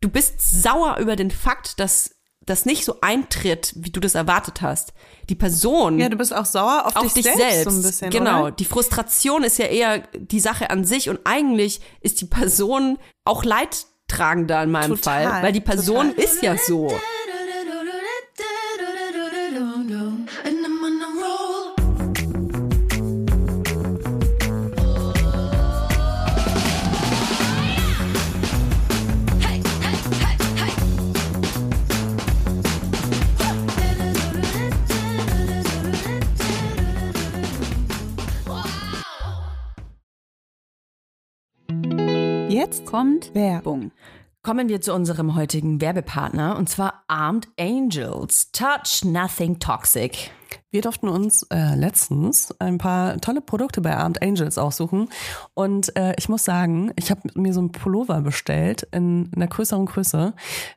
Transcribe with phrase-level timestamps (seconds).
[0.00, 2.16] du bist sauer über den Fakt, dass
[2.46, 4.92] das nicht so eintritt, wie du das erwartet hast.
[5.28, 5.98] Die Person.
[5.98, 7.64] Ja, du bist auch sauer auf, auf dich, dich selbst, selbst.
[7.64, 8.10] so ein bisschen.
[8.10, 8.42] genau.
[8.44, 8.50] Oder?
[8.52, 13.44] Die Frustration ist ja eher die Sache an sich und eigentlich ist die Person auch
[13.44, 16.24] leidtragender in meinem Total, Fall, weil die Person total.
[16.24, 16.92] ist ja so.
[42.70, 43.90] Jetzt kommt Werbung.
[44.44, 48.52] Kommen wir zu unserem heutigen Werbepartner und zwar Armed Angels.
[48.52, 50.30] Touch Nothing Toxic.
[50.70, 55.08] Wir durften uns äh, letztens ein paar tolle Produkte bei Armed Angels aussuchen.
[55.54, 59.86] Und äh, ich muss sagen, ich habe mir so einen Pullover bestellt in einer größeren
[59.86, 60.32] Größe,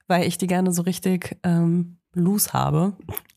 [0.07, 2.93] weil ich die gerne so richtig ähm, loose habe.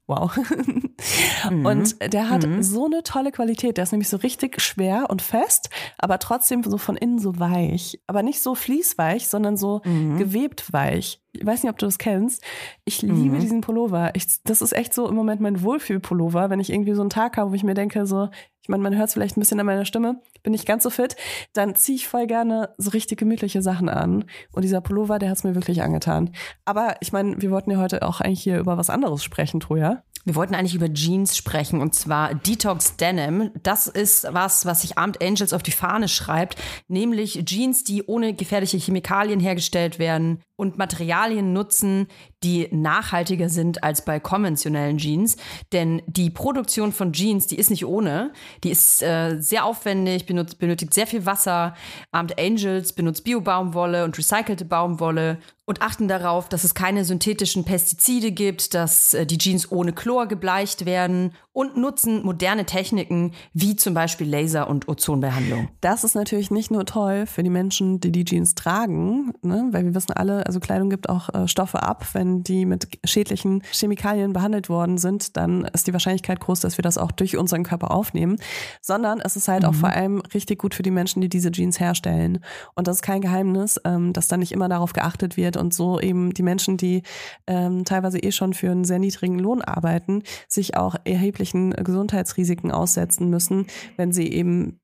[0.06, 0.36] Wow.
[1.50, 3.76] Und der hat so eine tolle Qualität.
[3.76, 5.68] Der ist nämlich so richtig schwer und fest,
[5.98, 8.00] aber trotzdem so von innen so weich.
[8.06, 11.20] Aber nicht so fließweich, sondern so gewebt weich.
[11.32, 12.42] Ich weiß nicht, ob du das kennst.
[12.84, 14.12] Ich liebe diesen Pullover.
[14.14, 17.36] Ich, das ist echt so im Moment mein Wohlfühlpullover, wenn ich irgendwie so einen Tag
[17.36, 18.28] habe, wo ich mir denke, so,
[18.66, 20.90] ich meine, man hört es vielleicht ein bisschen an meiner Stimme, bin nicht ganz so
[20.90, 21.14] fit,
[21.52, 24.24] dann ziehe ich voll gerne so richtig gemütliche Sachen an.
[24.50, 26.32] Und dieser Pullover, der hat es mir wirklich angetan.
[26.64, 30.02] Aber ich meine, wir wollten ja heute auch eigentlich hier über was anderes sprechen, Troja.
[30.24, 33.52] Wir wollten eigentlich über Jeans sprechen und zwar Detox Denim.
[33.62, 36.56] Das ist was, was sich Armed Angels auf die Fahne schreibt,
[36.88, 42.08] nämlich Jeans, die ohne gefährliche Chemikalien hergestellt werden und Materialien nutzen,
[42.42, 45.36] die nachhaltiger sind als bei konventionellen Jeans.
[45.72, 48.32] Denn die Produktion von Jeans, die ist nicht ohne.
[48.64, 51.74] Die ist äh, sehr aufwendig, benutzt, benötigt sehr viel Wasser.
[52.10, 58.30] Armed Angels benutzt Bio-Baumwolle und recycelte Baumwolle und achten darauf, dass es keine synthetischen Pestizide
[58.30, 63.92] gibt, dass äh, die Jeans ohne Chlor gebleicht werden und nutzen moderne Techniken wie zum
[63.92, 65.68] Beispiel Laser- und Ozonbehandlung.
[65.80, 69.68] Das ist natürlich nicht nur toll für die Menschen, die die Jeans tragen, ne?
[69.72, 72.06] weil wir wissen alle, also Kleidung gibt auch äh, Stoffe ab.
[72.12, 76.82] Wenn die mit schädlichen Chemikalien behandelt worden sind, dann ist die Wahrscheinlichkeit groß, dass wir
[76.82, 78.36] das auch durch unseren Körper aufnehmen.
[78.82, 81.80] Sondern es ist halt auch vor allem richtig gut für die Menschen, die diese Jeans
[81.80, 82.38] herstellen.
[82.74, 86.00] Und das ist kein Geheimnis, ähm, dass da nicht immer darauf geachtet wird und so
[86.00, 87.02] eben die Menschen, die
[87.46, 93.30] ähm, teilweise eh schon für einen sehr niedrigen Lohn arbeiten, sich auch erheblichen Gesundheitsrisiken aussetzen
[93.30, 94.80] müssen, wenn sie eben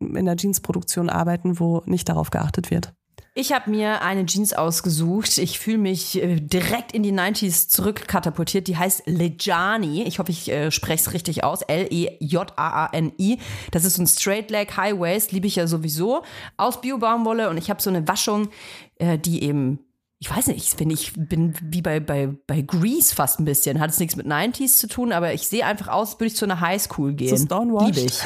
[0.00, 2.92] in der Jeansproduktion arbeiten, wo nicht darauf geachtet wird.
[3.38, 5.36] Ich habe mir eine Jeans ausgesucht.
[5.36, 8.66] Ich fühle mich äh, direkt in die 90s zurückkatapultiert.
[8.66, 10.04] Die heißt Lejani.
[10.04, 11.60] Ich hoffe, ich äh, spreche es richtig aus.
[11.60, 13.38] L-E-J-A-A-N-I.
[13.72, 15.32] Das ist so ein Straight Leg High Waist.
[15.32, 16.22] Liebe ich ja sowieso.
[16.56, 17.50] Aus Bio-Baumwolle.
[17.50, 18.48] Und ich habe so eine Waschung,
[18.94, 19.80] äh, die eben
[20.18, 23.80] ich weiß nicht, ich finde, ich bin wie bei, bei, bei Grease fast ein bisschen.
[23.80, 26.36] Hat es nichts mit 90s zu tun, aber ich sehe einfach aus, als würde ich
[26.36, 27.36] zu einer Highschool gehen.
[27.36, 27.96] So stonewashed?
[27.96, 28.20] Liebe ich.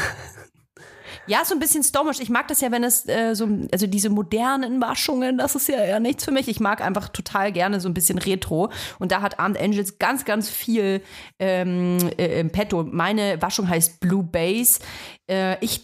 [1.26, 2.18] Ja, so ein bisschen stomisch.
[2.20, 5.76] Ich mag das ja, wenn es äh, so, also diese modernen Waschungen, das ist ja
[5.76, 6.48] eher nichts für mich.
[6.48, 8.70] Ich mag einfach total gerne so ein bisschen Retro.
[8.98, 11.02] Und da hat Armed Angels ganz, ganz viel
[11.38, 12.84] ähm, äh, im Petto.
[12.84, 14.80] Meine Waschung heißt Blue Base.
[15.28, 15.82] Äh, ich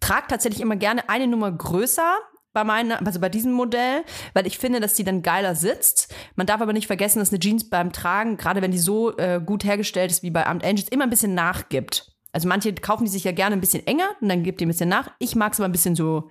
[0.00, 2.16] trage tatsächlich immer gerne eine Nummer größer
[2.52, 4.02] bei meiner, also bei diesem Modell,
[4.34, 6.14] weil ich finde, dass die dann geiler sitzt.
[6.36, 9.40] Man darf aber nicht vergessen, dass eine Jeans beim Tragen, gerade wenn die so äh,
[9.44, 12.12] gut hergestellt ist wie bei Armed Angels, immer ein bisschen nachgibt.
[12.32, 14.68] Also manche kaufen die sich ja gerne ein bisschen enger und dann gibt die ein
[14.68, 15.10] bisschen nach.
[15.18, 16.30] Ich mag es aber ein bisschen so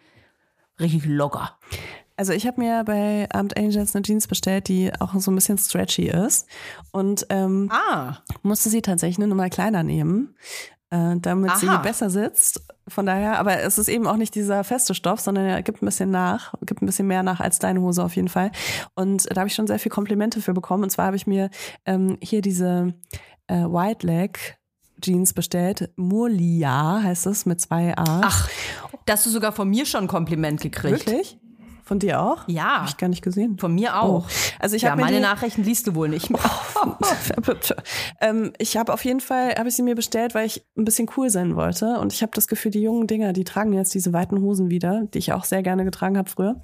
[0.79, 1.57] richtig locker.
[2.17, 5.57] Also ich habe mir bei Armed Angels eine Jeans bestellt, die auch so ein bisschen
[5.59, 6.47] stretchy ist
[6.91, 8.17] und ähm, Ah.
[8.41, 10.35] musste sie tatsächlich eine Nummer kleiner nehmen,
[10.89, 11.77] äh, damit sie Aha.
[11.77, 12.61] besser sitzt.
[12.87, 15.85] Von daher, aber es ist eben auch nicht dieser feste Stoff, sondern er gibt ein
[15.85, 18.51] bisschen nach, gibt ein bisschen mehr nach als deine Hose auf jeden Fall.
[18.95, 20.83] Und da habe ich schon sehr viel Komplimente für bekommen.
[20.83, 21.49] Und zwar habe ich mir
[21.85, 22.93] ähm, hier diese
[23.47, 24.57] äh, White Leg
[25.01, 25.91] Jeans bestellt.
[25.95, 28.21] Murlia heißt es mit zwei A.
[28.23, 28.49] Ach,
[29.05, 31.05] da hast du sogar von mir schon ein Kompliment gekriegt.
[31.05, 31.37] wirklich?
[31.87, 32.43] Von dir auch?
[32.47, 32.81] Ja.
[32.81, 33.57] Hab ich gar nicht gesehen.
[33.57, 34.25] Von mir auch.
[34.25, 34.31] Oh.
[34.59, 36.29] Also ich ja, habe meine die- Nachrichten liest du wohl nicht.
[38.21, 41.09] ähm, ich habe auf jeden Fall, habe ich sie mir bestellt, weil ich ein bisschen
[41.15, 41.97] cool sein wollte.
[41.99, 45.03] Und ich habe das Gefühl, die jungen Dinger, die tragen jetzt diese weiten Hosen wieder,
[45.13, 46.59] die ich auch sehr gerne getragen habe früher.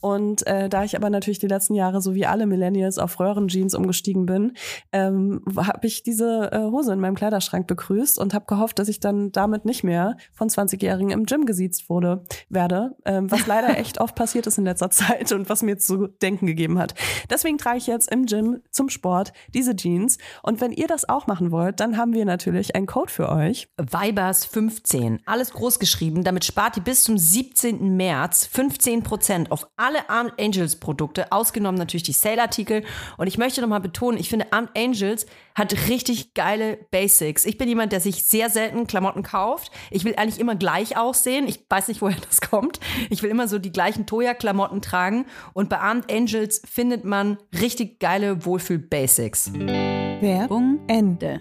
[0.00, 3.74] Und äh, da ich aber natürlich die letzten Jahre, so wie alle Millennials, auf Röhrenjeans
[3.74, 4.52] umgestiegen bin,
[4.92, 9.00] ähm, habe ich diese äh, Hose in meinem Kleiderschrank begrüßt und habe gehofft, dass ich
[9.00, 12.94] dann damit nicht mehr von 20-Jährigen im Gym gesiezt wurde, werde.
[13.06, 16.46] Ähm, was leider echt oft passiert ist in letzter Zeit und was mir zu denken
[16.46, 16.94] gegeben hat.
[17.30, 20.18] Deswegen trage ich jetzt im Gym zum Sport diese Jeans.
[20.42, 23.68] Und wenn ihr das auch machen wollt, dann haben wir natürlich einen Code für euch.
[23.78, 25.20] Vibers 15.
[25.26, 26.24] Alles groß geschrieben.
[26.24, 27.96] Damit spart ihr bis zum 17.
[27.96, 32.84] März 15% auf alle Armed Angels Produkte, ausgenommen natürlich die Sale-Artikel.
[33.16, 37.46] Und ich möchte nochmal betonen, ich finde Armed Angels hat richtig geile Basics.
[37.46, 39.72] Ich bin jemand, der sich sehr selten Klamotten kauft.
[39.90, 41.48] Ich will eigentlich immer gleich aussehen.
[41.48, 42.78] Ich weiß nicht, woher das kommt.
[43.08, 45.24] Ich will immer so die gleichen Toya-Klamotten tragen.
[45.54, 49.54] Und bei Armed Angels findet man richtig geile Wohlfühl-Basics.
[49.54, 51.40] Werbung Ende.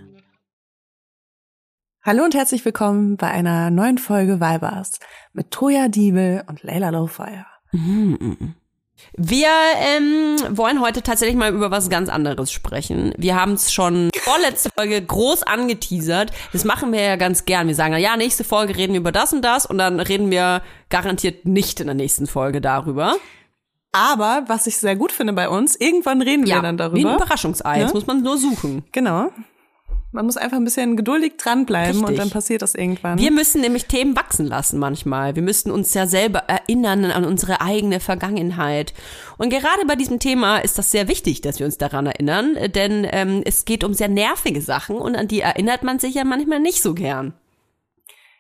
[2.02, 5.00] Hallo und herzlich willkommen bei einer neuen Folge Vibers
[5.34, 7.48] mit Toya Diebel und Leila Lowfire.
[9.14, 9.48] Wir
[9.80, 13.14] ähm, wollen heute tatsächlich mal über was ganz anderes sprechen.
[13.18, 16.32] Wir haben es schon vorletzte Folge groß angeteasert.
[16.52, 17.68] Das machen wir ja ganz gern.
[17.68, 20.62] Wir sagen, ja, nächste Folge reden wir über das und das und dann reden wir
[20.90, 23.16] garantiert nicht in der nächsten Folge darüber.
[23.94, 26.98] Aber was ich sehr gut finde bei uns, irgendwann reden wir dann darüber.
[26.98, 27.80] wie ein Überraschungsei.
[27.80, 27.94] Jetzt Ne?
[27.94, 28.84] muss man nur suchen.
[28.92, 29.32] Genau.
[30.16, 32.20] Man muss einfach ein bisschen geduldig dranbleiben und Richtig.
[32.20, 33.20] dann passiert das irgendwann.
[33.20, 35.36] Wir müssen nämlich Themen wachsen lassen manchmal.
[35.36, 38.94] Wir müssen uns ja selber erinnern an unsere eigene Vergangenheit.
[39.38, 43.06] Und gerade bei diesem Thema ist das sehr wichtig, dass wir uns daran erinnern, denn
[43.12, 46.62] ähm, es geht um sehr nervige Sachen und an die erinnert man sich ja manchmal
[46.62, 47.34] nicht so gern.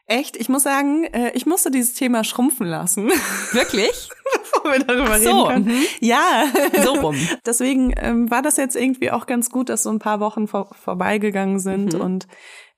[0.07, 0.37] Echt?
[0.37, 3.07] Ich muss sagen, äh, ich musste dieses Thema schrumpfen lassen,
[3.51, 4.09] Wirklich?
[4.33, 5.77] bevor wir darüber so, reden können.
[5.79, 5.83] mhm.
[5.99, 6.45] Ja.
[6.83, 7.15] So rum.
[7.45, 10.69] Deswegen ähm, war das jetzt irgendwie auch ganz gut, dass so ein paar Wochen vor,
[10.75, 12.01] vorbeigegangen sind Mhm.
[12.01, 12.27] und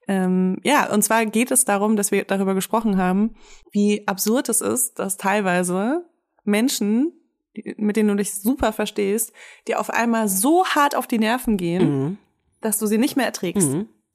[0.09, 3.35] ähm, ja, und zwar geht es darum, dass wir darüber gesprochen haben,
[3.73, 6.05] wie absurd es ist, dass teilweise
[6.45, 7.11] Menschen,
[7.57, 9.33] die- mit denen du dich super verstehst,
[9.67, 12.17] dir auf einmal so hart auf die Nerven gehen, Mhm.
[12.61, 13.67] dass du sie nicht mehr erträgst.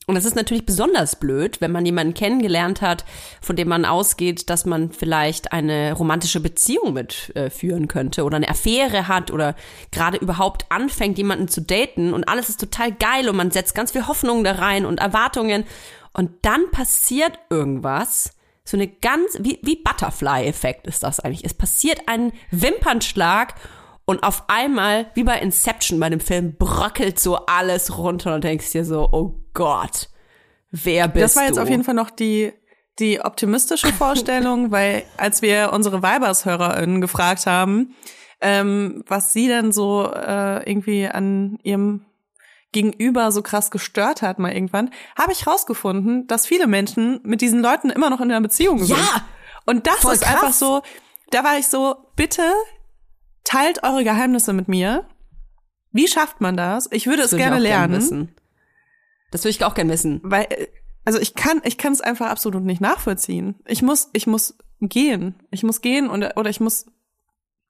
[0.07, 3.05] Und das ist natürlich besonders blöd, wenn man jemanden kennengelernt hat,
[3.41, 8.37] von dem man ausgeht, dass man vielleicht eine romantische Beziehung mit äh, führen könnte oder
[8.37, 9.55] eine Affäre hat oder
[9.93, 13.93] gerade überhaupt anfängt, jemanden zu daten und alles ist total geil und man setzt ganz
[13.93, 15.65] viel Hoffnung da rein und Erwartungen
[16.15, 18.35] und dann passiert irgendwas,
[18.65, 21.45] so eine ganz, wie, wie Butterfly-Effekt ist das eigentlich.
[21.45, 23.55] Es passiert ein Wimpernschlag
[24.05, 28.73] und auf einmal, wie bei Inception bei dem Film, bröckelt so alles runter und denkst
[28.73, 30.09] dir so, oh Gott,
[30.71, 31.21] wer bist du?
[31.21, 32.53] Das war jetzt auf jeden Fall noch die,
[32.99, 37.95] die optimistische Vorstellung, weil als wir unsere Weibers-HörerInnen gefragt haben,
[38.41, 42.07] ähm, was sie denn so äh, irgendwie an ihrem
[42.73, 47.61] Gegenüber so krass gestört hat mal irgendwann, habe ich rausgefunden, dass viele Menschen mit diesen
[47.61, 48.99] Leuten immer noch in einer Beziehung sind.
[48.99, 49.27] Ja!
[49.67, 50.59] Und das ist einfach krass.
[50.59, 50.83] so,
[51.31, 52.43] da war ich so, bitte
[53.45, 55.07] teilt eure Geheimnisse mit mir.
[55.93, 56.89] Wie schafft man das?
[56.91, 58.35] Ich würde es Das ich gerne gern lernen wissen.
[59.33, 60.21] Das würde ich auch gerne wissen.
[60.23, 60.69] weil äh,
[61.05, 63.57] also ich kann ich kann es einfach absolut nicht nachvollziehen.
[63.67, 65.35] Ich muss ich muss gehen.
[65.51, 66.87] Ich muss gehen oder oder ich muss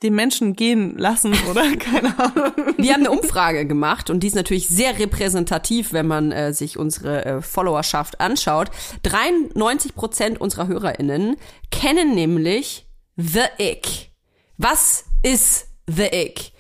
[0.03, 2.53] den Menschen gehen lassen oder keine Ahnung.
[2.77, 6.79] Wir haben eine Umfrage gemacht und die ist natürlich sehr repräsentativ, wenn man äh, sich
[6.79, 8.71] unsere äh, Followerschaft anschaut.
[9.05, 11.37] 93 Prozent unserer HörerInnen
[11.71, 12.87] kennen nämlich
[13.17, 14.11] The Ick.
[14.59, 16.53] Was ist The Ick?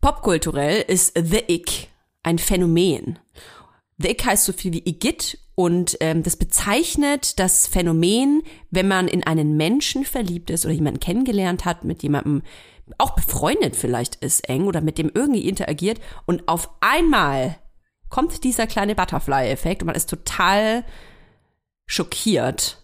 [0.00, 1.88] Popkulturell ist The Ick
[2.22, 3.18] ein Phänomen.
[4.02, 9.24] The heißt so viel wie Igitt und ähm, das bezeichnet das Phänomen, wenn man in
[9.24, 12.42] einen Menschen verliebt ist oder jemanden kennengelernt hat, mit jemandem
[12.98, 17.56] auch befreundet vielleicht ist eng oder mit dem irgendwie interagiert und auf einmal
[18.08, 20.84] kommt dieser kleine Butterfly-Effekt und man ist total
[21.86, 22.79] schockiert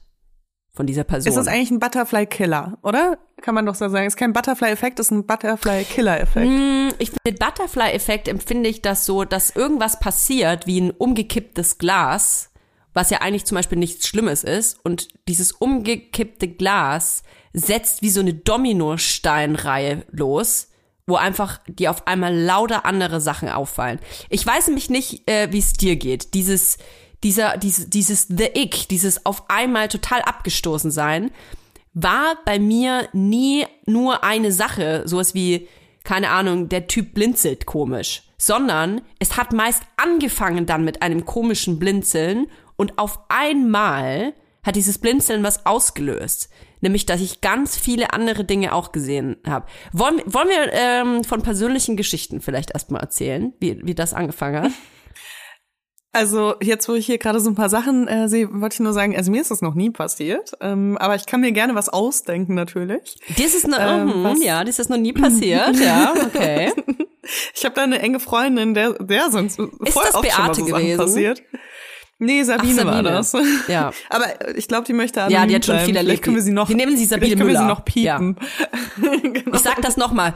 [0.76, 1.28] von dieser Person.
[1.30, 3.18] Ist das eigentlich ein Butterfly Killer, oder?
[3.40, 4.06] Kann man doch so sagen.
[4.06, 6.46] Ist kein Butterfly Effekt, ist ein Butterfly Killer Effekt.
[6.46, 11.78] Mm, Ich finde, den Butterfly-Effekt empfinde ich das so, dass irgendwas passiert wie ein umgekipptes
[11.78, 12.50] Glas,
[12.92, 14.78] was ja eigentlich zum Beispiel nichts Schlimmes ist.
[14.84, 17.22] Und dieses umgekippte Glas
[17.54, 20.68] setzt wie so eine Dominosteinreihe los,
[21.06, 23.98] wo einfach die auf einmal lauter andere Sachen auffallen.
[24.28, 26.34] Ich weiß nämlich nicht, äh, wie es dir geht.
[26.34, 26.78] Dieses,
[27.22, 31.30] dieser, dieses, dieses The Ick, dieses auf einmal total abgestoßen sein,
[31.94, 35.68] war bei mir nie nur eine Sache, sowas wie,
[36.04, 41.78] keine Ahnung, der Typ blinzelt komisch, sondern es hat meist angefangen dann mit einem komischen
[41.78, 46.50] Blinzeln und auf einmal hat dieses Blinzeln was ausgelöst.
[46.82, 49.66] Nämlich, dass ich ganz viele andere Dinge auch gesehen habe.
[49.92, 54.72] Wollen, wollen wir ähm, von persönlichen Geschichten vielleicht erstmal erzählen, wie, wie das angefangen hat?
[56.16, 58.92] Also jetzt, wo ich hier gerade so ein paar Sachen äh, sehe, wollte ich nur
[58.94, 61.88] sagen, also mir ist das noch nie passiert, ähm, aber ich kann mir gerne was
[61.90, 63.16] ausdenken natürlich.
[63.36, 66.72] Dir ist noch, Ähm, mhm, was- ja, dir ist das noch nie passiert, ja, okay.
[67.54, 70.60] Ich habe da eine enge Freundin, der, der sind voll das oft schon mal Beate
[70.60, 70.96] so gewesen?
[70.98, 71.42] passiert.
[72.18, 72.94] Nee, Sabine, Ach, Sabine.
[72.94, 73.32] war das.
[73.68, 73.90] Ja.
[74.10, 76.22] Aber ich glaube, die möchte Ja, anonym die hat schon viel Vielleicht erlebt.
[76.22, 76.68] können wir sie noch.
[76.68, 77.74] Wir nehmen sie Sabine vielleicht können wir sie Müller.
[77.74, 78.36] noch piepen.
[79.34, 79.56] genau.
[79.56, 80.34] Ich sag das nochmal.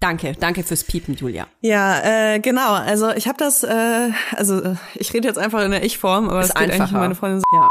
[0.00, 1.48] Danke, danke fürs Piepen, Julia.
[1.60, 2.74] Ja, äh, genau.
[2.74, 6.40] Also ich habe das, äh, also äh, ich rede jetzt einfach in der Ich-Form, aber
[6.40, 6.98] Ist es geht eigentlich einfacher.
[6.98, 7.42] meine Freundin.
[7.52, 7.70] Ja.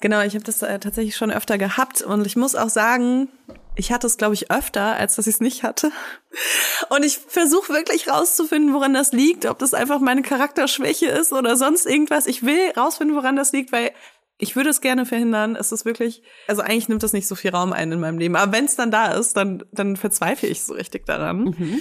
[0.00, 3.28] Genau, ich habe das äh, tatsächlich schon öfter gehabt und ich muss auch sagen,
[3.74, 5.92] ich hatte es, glaube ich, öfter, als dass ich es nicht hatte.
[6.88, 11.56] Und ich versuche wirklich rauszufinden, woran das liegt, ob das einfach meine Charakterschwäche ist oder
[11.56, 12.26] sonst irgendwas.
[12.26, 13.92] Ich will rausfinden, woran das liegt, weil
[14.38, 15.56] ich würde es gerne verhindern.
[15.56, 18.36] Es ist wirklich, also eigentlich nimmt das nicht so viel Raum ein in meinem Leben.
[18.36, 21.80] Aber wenn es dann da ist, dann, dann verzweifle ich so richtig daran.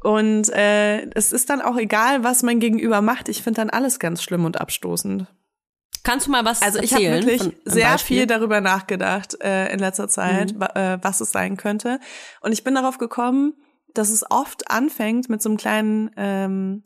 [0.00, 3.28] Und äh, es ist dann auch egal, was mein Gegenüber macht.
[3.28, 5.26] Ich finde dann alles ganz schlimm und abstoßend.
[6.04, 8.18] Kannst du mal was Also ich habe wirklich von- sehr Beispiel?
[8.18, 11.98] viel darüber nachgedacht äh, in letzter Zeit, wa- äh, was es sein könnte.
[12.40, 13.54] Und ich bin darauf gekommen,
[13.94, 16.84] dass es oft anfängt mit so einem kleinen, ähm,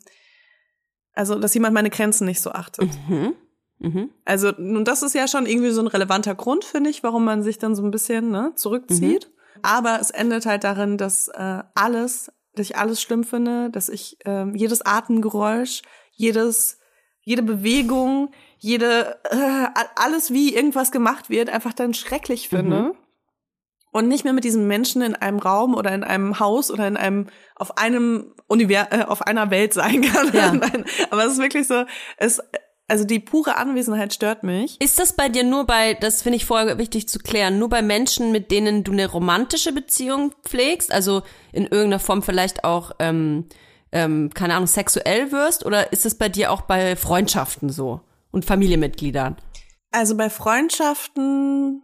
[1.13, 2.89] also dass jemand meine Grenzen nicht so achtet.
[3.07, 3.35] Mhm.
[3.83, 4.09] Mhm.
[4.25, 7.43] Also nun das ist ja schon irgendwie so ein relevanter Grund, finde ich, warum man
[7.43, 9.29] sich dann so ein bisschen ne, zurückzieht.
[9.61, 14.17] Aber es endet halt darin, dass äh, alles, dass ich alles schlimm finde, dass ich
[14.25, 16.79] ähm, jedes Atemgeräusch, jedes,
[17.21, 22.95] jede Bewegung, jede äh, alles wie irgendwas gemacht wird, einfach dann schrecklich finde.
[23.91, 26.97] Und nicht mehr mit diesem Menschen in einem Raum oder in einem Haus oder in
[26.97, 30.31] einem auf einem Univers äh, auf einer Welt sein kann.
[30.33, 30.53] Ja.
[31.11, 31.85] Aber es ist wirklich so,
[32.17, 32.41] es
[32.87, 34.79] also die pure Anwesenheit stört mich.
[34.81, 37.81] Ist das bei dir nur bei, das finde ich vorher wichtig zu klären, nur bei
[37.81, 43.45] Menschen, mit denen du eine romantische Beziehung pflegst, also in irgendeiner Form vielleicht auch, ähm,
[43.91, 48.45] ähm, keine Ahnung, sexuell wirst, oder ist es bei dir auch bei Freundschaften so und
[48.45, 49.37] Familienmitgliedern?
[49.91, 51.83] Also bei Freundschaften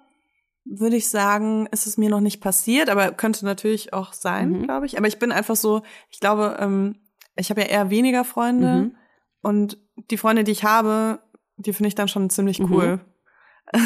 [0.66, 4.86] würde ich sagen, ist es mir noch nicht passiert, aber könnte natürlich auch sein, glaube
[4.86, 4.98] ich.
[4.98, 6.98] Aber ich bin einfach so, ich glaube, ähm,
[7.36, 8.92] ich habe ja eher weniger Freunde
[9.42, 9.78] und
[10.10, 11.20] die Freunde, die ich habe,
[11.58, 13.00] die finde ich dann schon ziemlich cool.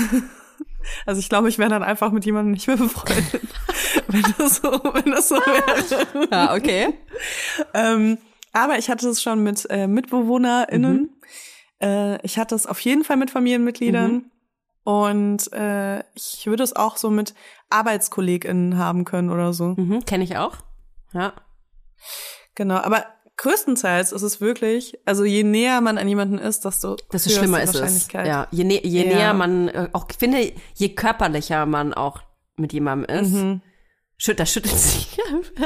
[1.05, 3.41] Also ich glaube, ich wäre dann einfach mit jemandem nicht mehr befreundet,
[4.07, 6.27] wenn das so, wenn das so wäre.
[6.31, 6.93] Ja, okay.
[7.73, 8.17] Ähm,
[8.51, 11.15] aber ich hatte es schon mit äh, MitbewohnerInnen.
[11.81, 14.31] Äh, ich hatte es auf jeden Fall mit Familienmitgliedern.
[14.83, 17.33] Und äh, ich würde es auch so mit
[17.69, 19.75] ArbeitskollegInnen haben können oder so.
[19.77, 20.57] Mhm, Kenne ich auch.
[21.13, 21.33] Ja.
[22.55, 22.75] Genau.
[22.75, 23.05] Aber
[23.37, 27.75] größtenteils ist es wirklich, also je näher man an jemanden ist, desto Desto schlimmer ist
[27.75, 28.07] es.
[28.11, 29.15] Ja, je, nä je Ja.
[29.15, 32.21] näher man, äh, auch ich finde, je körperlicher man auch
[32.55, 33.31] mit jemandem ist.
[33.31, 33.61] Mhm.
[34.17, 35.17] Schütt, das schüttelt sich.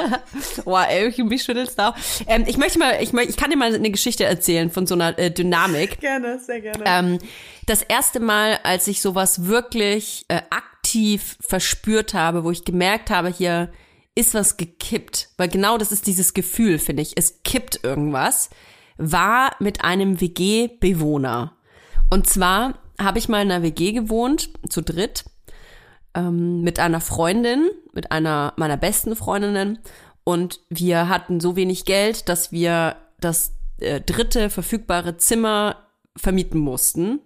[0.65, 1.93] Boah, ey, mich schüttelt's da.
[2.25, 5.19] Ähm, ich möchte mal, ich, ich kann dir mal eine Geschichte erzählen von so einer
[5.19, 5.99] äh, Dynamik.
[5.99, 6.83] Gerne, sehr gerne.
[6.85, 7.19] Ähm,
[7.65, 13.27] das erste Mal, als ich sowas wirklich äh, aktiv verspürt habe, wo ich gemerkt habe,
[13.29, 13.69] hier
[14.17, 18.49] ist was gekippt, weil genau das ist dieses Gefühl, finde ich, es kippt irgendwas,
[18.97, 21.53] war mit einem WG-Bewohner.
[22.09, 25.25] Und zwar habe ich mal in einer WG gewohnt, zu dritt,
[26.15, 29.77] ähm, mit einer Freundin, mit einer meiner besten Freundinnen.
[30.23, 37.19] Und wir hatten so wenig Geld, dass wir das äh, dritte verfügbare Zimmer vermieten mussten.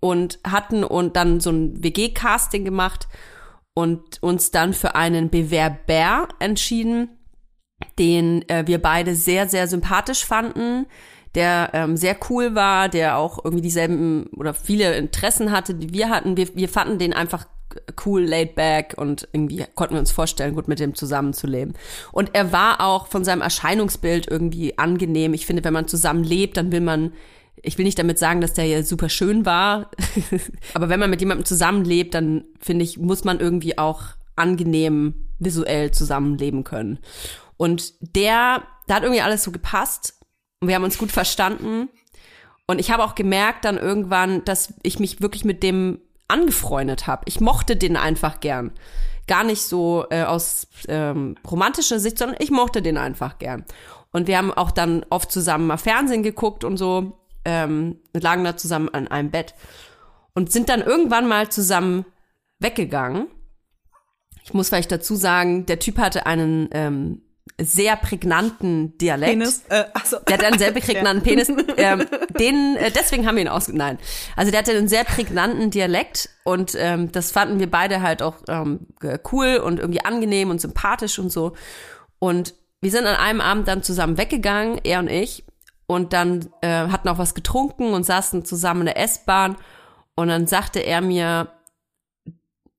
[0.00, 3.08] Und hatten und dann so ein WG-Casting gemacht
[3.74, 7.08] und uns dann für einen Bewerber entschieden,
[7.98, 10.86] den äh, wir beide sehr, sehr sympathisch fanden,
[11.34, 16.08] der ähm, sehr cool war, der auch irgendwie dieselben oder viele Interessen hatte, die wir
[16.08, 16.36] hatten.
[16.36, 17.46] Wir, wir fanden den einfach
[18.06, 21.74] cool, laid back und irgendwie konnten wir uns vorstellen, gut mit dem zusammenzuleben.
[22.12, 25.34] Und er war auch von seinem Erscheinungsbild irgendwie angenehm.
[25.34, 27.12] Ich finde, wenn man zusammen lebt, dann will man
[27.64, 29.90] ich will nicht damit sagen, dass der ja super schön war,
[30.74, 34.02] aber wenn man mit jemandem zusammenlebt, dann finde ich, muss man irgendwie auch
[34.36, 36.98] angenehm visuell zusammenleben können.
[37.56, 40.14] Und der, da hat irgendwie alles so gepasst
[40.60, 41.88] und wir haben uns gut verstanden.
[42.66, 47.22] Und ich habe auch gemerkt dann irgendwann, dass ich mich wirklich mit dem angefreundet habe.
[47.26, 48.72] Ich mochte den einfach gern.
[49.26, 53.64] Gar nicht so äh, aus ähm, romantischer Sicht, sondern ich mochte den einfach gern.
[54.12, 58.56] Und wir haben auch dann oft zusammen mal Fernsehen geguckt und so, ähm, lagen da
[58.56, 59.54] zusammen an einem Bett
[60.34, 62.04] und sind dann irgendwann mal zusammen
[62.58, 63.28] weggegangen.
[64.44, 67.22] Ich muss vielleicht dazu sagen, der Typ hatte einen ähm,
[67.60, 69.32] sehr prägnanten Dialekt.
[69.32, 69.62] Penis.
[69.68, 70.18] Äh, achso.
[70.28, 71.48] Der hatte einen sehr prägnanten Penis.
[71.76, 72.06] Ähm,
[72.38, 73.68] den, äh, deswegen haben wir ihn aus.
[73.68, 73.98] Nein.
[74.36, 78.36] Also der hatte einen sehr prägnanten Dialekt und ähm, das fanden wir beide halt auch
[78.48, 78.86] ähm,
[79.32, 81.54] cool und irgendwie angenehm und sympathisch und so.
[82.20, 85.43] Und wir sind an einem Abend dann zusammen weggegangen, er und ich,
[85.86, 89.56] und dann äh, hatten auch was getrunken und saßen zusammen in der S-Bahn.
[90.14, 91.48] Und dann sagte er mir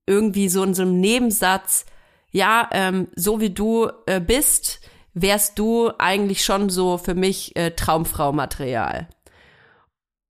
[0.06, 1.86] irgendwie so in so einem Nebensatz,
[2.30, 4.80] ja, ähm, so wie du äh, bist,
[5.14, 9.08] wärst du eigentlich schon so für mich äh, Traumfrau-Material.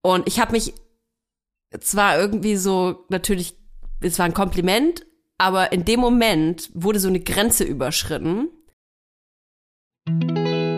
[0.03, 0.75] Und ich habe mich
[1.81, 3.57] zwar irgendwie so natürlich,
[4.01, 5.05] es war ein Kompliment,
[5.39, 8.49] aber in dem Moment wurde so eine Grenze überschritten.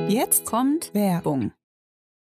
[0.08, 1.52] Jetzt kommt Werbung.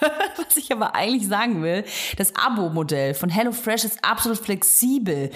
[0.36, 1.84] Was ich aber eigentlich sagen will,
[2.16, 5.30] das Abo-Modell von HelloFresh ist absolut flexibel.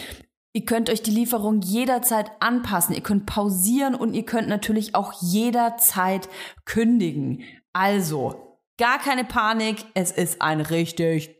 [0.53, 2.95] Ihr könnt euch die Lieferung jederzeit anpassen.
[2.95, 6.29] Ihr könnt pausieren und ihr könnt natürlich auch jederzeit
[6.65, 7.45] kündigen.
[7.73, 9.85] Also, gar keine Panik.
[9.95, 11.40] Es ist ein richtig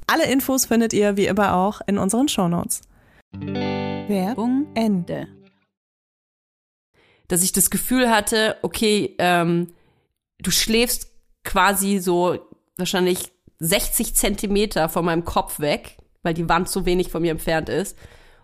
[0.11, 2.81] Alle Infos findet ihr wie immer auch in unseren Shownotes.
[3.31, 5.29] Werbung Ende.
[7.29, 9.67] dass ich das Gefühl hatte, okay, ähm,
[10.39, 11.13] du schläfst
[11.45, 12.39] quasi so
[12.77, 17.69] wahrscheinlich 60 Zentimeter von meinem Kopf weg, weil die Wand so wenig von mir entfernt
[17.69, 17.97] ist.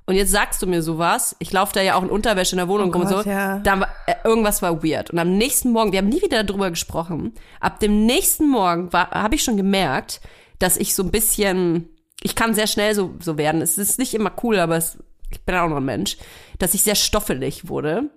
[0.05, 2.69] Und jetzt sagst du mir sowas, ich laufe da ja auch in Unterwäsche in der
[2.69, 3.59] Wohnung Oh rum und Gott, so, ja.
[3.59, 5.11] da war, äh, irgendwas war weird.
[5.11, 9.35] Und am nächsten Morgen, wir haben nie wieder darüber gesprochen, ab dem nächsten Morgen habe
[9.35, 10.21] ich schon gemerkt,
[10.59, 11.89] dass ich so ein bisschen,
[12.23, 13.61] ich kann sehr schnell so, so werden.
[13.61, 14.97] Es ist nicht immer cool, aber es,
[15.29, 16.17] ich bin auch noch ein Mensch,
[16.59, 18.09] dass ich sehr stoffelig wurde.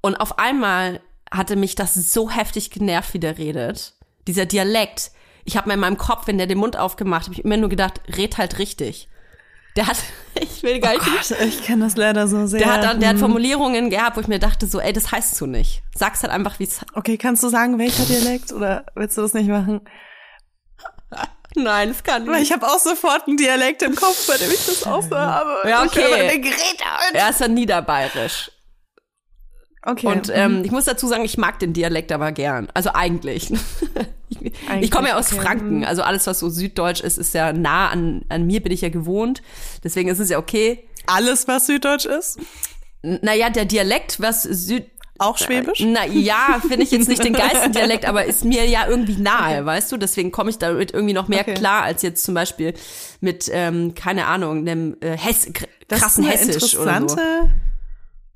[0.00, 3.94] Und auf einmal hatte mich das so heftig genervt, wie der redet.
[4.26, 5.10] Dieser Dialekt.
[5.44, 7.56] Ich habe mir in meinem Kopf, wenn der den Mund aufgemacht hat, habe ich immer
[7.56, 9.08] nur gedacht, red halt richtig.
[9.76, 9.96] Der hat,
[10.40, 11.04] ich will gar nicht.
[11.04, 12.60] Gott, ich kenne das leider so sehr.
[12.60, 13.20] der hat dann, der hat Hm.
[13.20, 15.82] Formulierungen gehabt, wo ich mir dachte so, ey, das heißt so nicht.
[15.94, 16.80] Sag's halt einfach, wie es.
[16.94, 19.80] Okay, kannst du sagen, welcher Dialekt oder willst du das nicht machen?
[21.56, 24.66] Nein, das kann Weil ich habe auch sofort einen Dialekt im Kopf, bei dem ich
[24.66, 25.68] das auch so habe.
[25.68, 26.34] Ja, okay.
[26.36, 28.50] und- Er ist ja niederbayerisch.
[29.86, 30.06] Okay.
[30.06, 32.68] Und ähm, ich muss dazu sagen, ich mag den Dialekt aber gern.
[32.72, 33.50] Also eigentlich.
[34.30, 35.42] ich, ich komme ja aus okay.
[35.42, 35.84] Franken.
[35.84, 38.88] Also alles, was so süddeutsch ist, ist ja nah an, an mir, bin ich ja
[38.88, 39.42] gewohnt.
[39.84, 40.88] Deswegen ist es ja okay.
[41.06, 42.38] alles, was Süddeutsch ist,
[43.02, 44.86] N- Naja, der Dialekt, was Süd...
[45.18, 45.80] auch Schwäbisch.
[45.80, 49.64] Na ja, finde ich jetzt nicht den geilsten Dialekt, aber ist mir ja irgendwie nahe,
[49.64, 49.96] weißt du?
[49.96, 51.54] Deswegen komme ich damit irgendwie noch mehr Okay.
[51.54, 52.74] klar als jetzt zum Beispiel
[53.20, 55.48] mit, ähm, keine Ahnung, einem äh, Hess,
[55.88, 57.02] krassen ist eine Hessisch oder so.
[57.02, 57.54] interessante,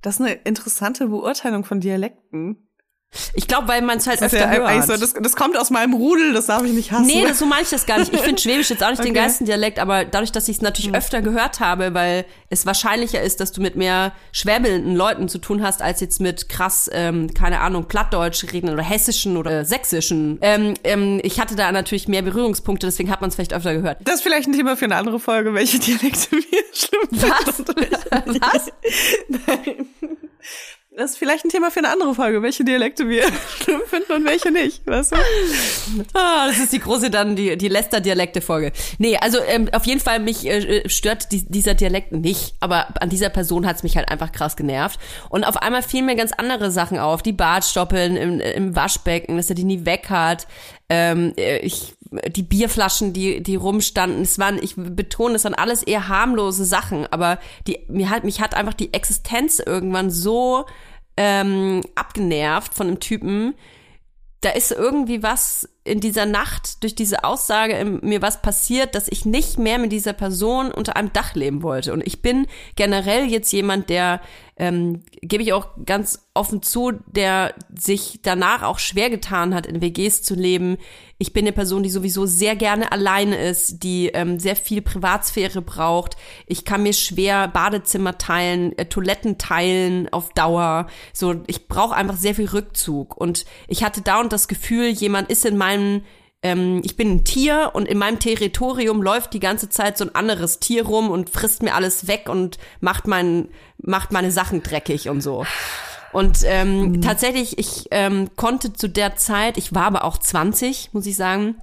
[0.02, 2.67] das ist eine interessante Beurteilung von Dialekten.
[3.32, 4.86] Ich glaube, weil man es halt Das, öfter ja hört.
[4.86, 7.06] so, das, das kommt aus meinem Rudel, das darf ich nicht hassen.
[7.06, 8.12] Nee, das, so meine ich das gar nicht.
[8.12, 9.18] Ich finde Schwäbisch jetzt auch nicht den Okay.
[9.18, 9.24] Hm.
[9.24, 13.40] geilsten Dialekt, aber dadurch, dass ich es natürlich öfter gehört habe, weil es wahrscheinlicher ist,
[13.40, 17.60] dass du mit mehr schwäbelnden Leuten zu tun hast, als jetzt mit krass, ähm, keine
[17.60, 20.38] Ahnung, Plattdeutsch reden oder hessischen oder sächsischen.
[20.42, 23.98] Ähm, ähm, ich hatte da natürlich mehr Berührungspunkte, deswegen hat man es vielleicht öfter gehört.
[24.04, 27.56] Das ist vielleicht ein Thema für eine andere Folge, welche Dialekte wir schlimm Was?
[27.56, 28.40] finden.
[28.42, 28.66] Was?
[29.46, 29.86] Nein.
[30.98, 33.22] Das ist vielleicht ein Thema für eine andere Folge, welche Dialekte wir
[33.62, 35.16] schlimm finden und welche nicht, weißt du?
[36.12, 38.72] Ah, das ist die große dann, die, die Lester-Dialekte-Folge.
[38.98, 43.10] Nee, also ähm, auf jeden Fall, mich äh, stört die, dieser Dialekt nicht, aber an
[43.10, 44.98] dieser Person hat's mich halt einfach krass genervt.
[45.28, 47.22] Und auf einmal fielen mir ganz andere Sachen auf.
[47.22, 50.48] Die Bartstoppeln im, im Waschbecken, dass er die nie weg hat.
[50.88, 51.94] Ähm, äh, ich,
[52.34, 57.06] die Bierflaschen, die, die rumstanden, es waren, ich betone, es waren alles eher harmlose Sachen,
[57.06, 60.64] aber die, mir hat, mich hat einfach die Existenz irgendwann so
[61.20, 63.54] ähm, abgenervt von dem Typen,
[64.40, 69.24] da ist irgendwie was in dieser Nacht durch diese Aussage mir was passiert, dass ich
[69.24, 71.92] nicht mehr mit dieser Person unter einem Dach leben wollte.
[71.92, 74.20] Und ich bin generell jetzt jemand, der,
[74.58, 79.80] ähm, gebe ich auch ganz offen zu, der sich danach auch schwer getan hat, in
[79.80, 80.78] WGs zu leben.
[81.18, 85.62] Ich bin eine Person, die sowieso sehr gerne alleine ist, die ähm, sehr viel Privatsphäre
[85.62, 86.16] braucht.
[86.46, 90.88] Ich kann mir schwer Badezimmer teilen, äh, Toiletten teilen auf Dauer.
[91.12, 93.16] So, ich brauche einfach sehr viel Rückzug.
[93.16, 96.02] Und ich hatte dauernd das Gefühl, jemand ist in meinem
[96.42, 100.14] ähm, ich bin ein Tier und in meinem Territorium läuft die ganze Zeit so ein
[100.14, 103.48] anderes Tier rum und frisst mir alles weg und macht mein,
[103.78, 105.44] macht meine Sachen dreckig und so.
[106.12, 111.06] Und ähm, tatsächlich, ich ähm, konnte zu der Zeit, ich war aber auch 20, muss
[111.06, 111.56] ich sagen,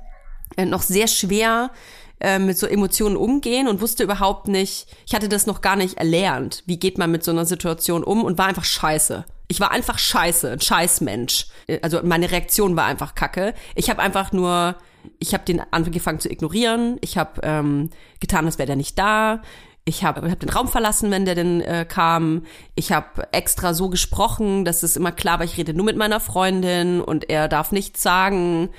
[0.56, 1.72] äh, noch sehr schwer
[2.20, 5.98] äh, mit so Emotionen umgehen und wusste überhaupt nicht, ich hatte das noch gar nicht
[5.98, 6.64] erlernt.
[6.66, 9.26] Wie geht man mit so einer Situation um und war einfach scheiße.
[9.48, 11.48] Ich war einfach scheiße, ein Scheißmensch.
[11.68, 13.54] Äh, Also meine Reaktion war einfach kacke.
[13.76, 14.76] Ich habe einfach nur,
[15.20, 16.98] ich habe den angefangen zu ignorieren.
[17.02, 19.42] Ich habe ähm, getan, als wäre der nicht da.
[19.88, 22.44] Ich habe hab den Raum verlassen, wenn der denn äh, kam.
[22.74, 26.20] Ich habe extra so gesprochen, dass es immer klar war, ich rede nur mit meiner
[26.20, 28.70] Freundin und er darf nichts sagen.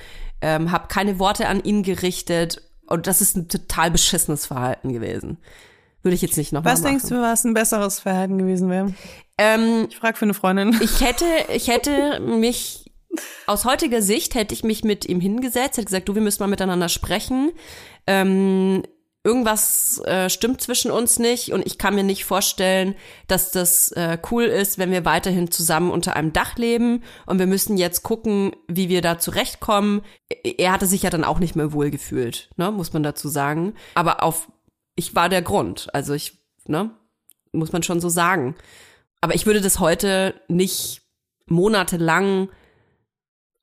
[0.41, 2.61] Ähm, habe keine Worte an ihn gerichtet.
[2.89, 5.39] Und das ist ein total beschissenes Verhalten gewesen.
[6.03, 6.91] Würde ich jetzt nicht nochmal Was machen.
[6.93, 8.93] denkst du, was ein besseres Verhalten gewesen wäre?
[9.39, 10.79] Ähm, Ich frage für eine Freundin.
[10.81, 12.91] ich hätte, ich hätte mich
[13.47, 16.49] aus heutiger Sicht hätte ich mich mit ihm hingesetzt, hätte gesagt, du, wir müssen mal
[16.49, 17.53] miteinander sprechen.
[18.07, 18.83] Ähm,
[19.25, 22.95] irgendwas äh, stimmt zwischen uns nicht und ich kann mir nicht vorstellen,
[23.27, 27.47] dass das äh, cool ist, wenn wir weiterhin zusammen unter einem Dach leben und wir
[27.47, 30.03] müssen jetzt gucken, wie wir da zurechtkommen.
[30.59, 33.75] Er hatte sich ja dann auch nicht mehr wohl gefühlt, ne, muss man dazu sagen.
[33.95, 34.49] Aber auf,
[34.95, 36.91] ich war der Grund, also ich, ne,
[37.51, 38.55] muss man schon so sagen.
[39.21, 41.03] Aber ich würde das heute nicht
[41.47, 42.49] monatelang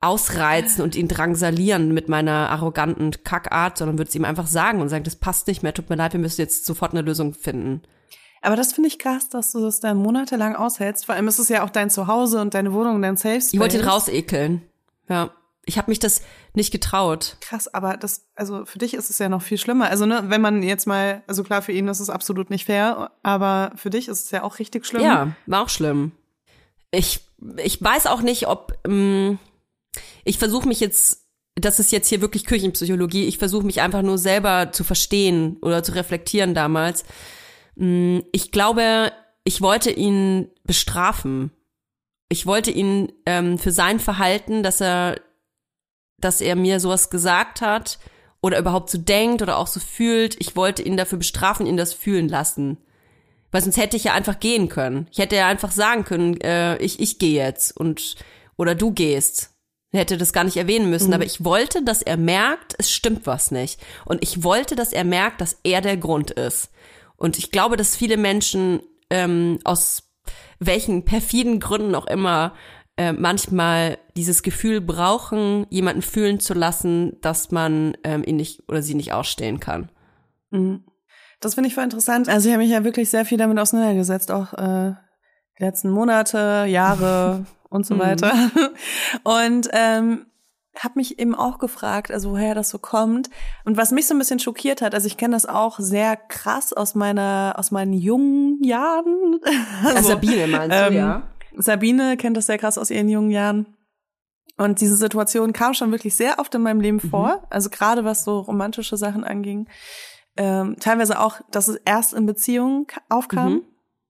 [0.01, 4.89] ausreizen und ihn drangsalieren mit meiner arroganten Kackart, sondern würde es ihm einfach sagen und
[4.89, 7.81] sagen, das passt nicht mehr, tut mir leid, wir müssen jetzt sofort eine Lösung finden.
[8.41, 11.05] Aber das finde ich krass, dass du das dann monatelang aushältst.
[11.05, 13.53] Vor allem ist es ja auch dein Zuhause und deine Wohnung, dein Safe Space.
[13.53, 14.61] Ich wollte ihn rausekeln.
[15.07, 15.31] Ja.
[15.65, 16.21] Ich habe mich das
[16.53, 17.37] nicht getraut.
[17.39, 19.89] Krass, aber das, also für dich ist es ja noch viel schlimmer.
[19.89, 23.11] Also, ne, wenn man jetzt mal, also klar, für ihn ist es absolut nicht fair,
[23.23, 25.03] aber für dich ist es ja auch richtig schlimm.
[25.03, 26.11] Ja, war auch schlimm.
[26.91, 27.21] Ich,
[27.57, 29.39] ich weiß auch nicht, ob ähm,
[30.25, 34.17] ich versuche mich jetzt, das ist jetzt hier wirklich Küchenpsychologie, ich versuche mich einfach nur
[34.17, 37.05] selber zu verstehen oder zu reflektieren damals.
[37.75, 39.11] Mm, Ich glaube,
[39.45, 41.51] ich wollte ihn bestrafen.
[42.29, 45.19] Ich wollte ihn ähm, für sein Verhalten, dass er,
[46.23, 47.99] dass er mir sowas gesagt hat
[48.41, 51.93] oder überhaupt so denkt oder auch so fühlt, ich wollte ihn dafür bestrafen, ihn das
[51.93, 52.77] fühlen lassen.
[53.51, 55.07] Weil sonst hätte ich ja einfach gehen können.
[55.11, 58.15] Ich hätte ja einfach sagen können, äh, ich, ich gehe jetzt und
[58.57, 59.51] oder du gehst.
[59.91, 63.27] Er hätte das gar nicht erwähnen müssen, aber ich wollte, dass er merkt, es stimmt
[63.27, 63.79] was nicht.
[64.05, 66.71] Und ich wollte, dass er merkt, dass er der Grund ist.
[67.15, 68.81] Und ich glaube, dass viele Menschen
[69.11, 70.09] ähm, aus
[70.59, 72.55] welchen perfiden Gründen auch immer
[72.97, 78.81] äh, manchmal dieses Gefühl brauchen, jemanden fühlen zu lassen, dass man ähm, ihn nicht oder
[78.81, 79.89] sie nicht ausstehen kann.
[81.39, 82.29] Das finde ich voll interessant.
[82.29, 84.93] Also ich habe mich ja wirklich sehr viel damit auseinandergesetzt, auch äh,
[85.59, 88.31] die letzten Monate, Jahre und so weiter.
[89.23, 90.27] Und ähm,
[90.79, 93.29] habe mich eben auch gefragt, also woher das so kommt.
[93.63, 96.73] Und was mich so ein bisschen schockiert hat, also ich kenne das auch sehr krass
[96.73, 99.39] aus meiner, aus meinen jungen Jahren.
[99.83, 101.23] Also, Sabine meinst du, ähm, ja?
[101.57, 103.65] Sabine kennt das sehr krass aus ihren jungen Jahren.
[104.57, 107.43] Und diese Situation kam schon wirklich sehr oft in meinem Leben vor.
[107.49, 109.67] Also gerade was so romantische Sachen anging.
[110.37, 113.63] Ähm, teilweise auch, dass es erst in Beziehungen aufkam.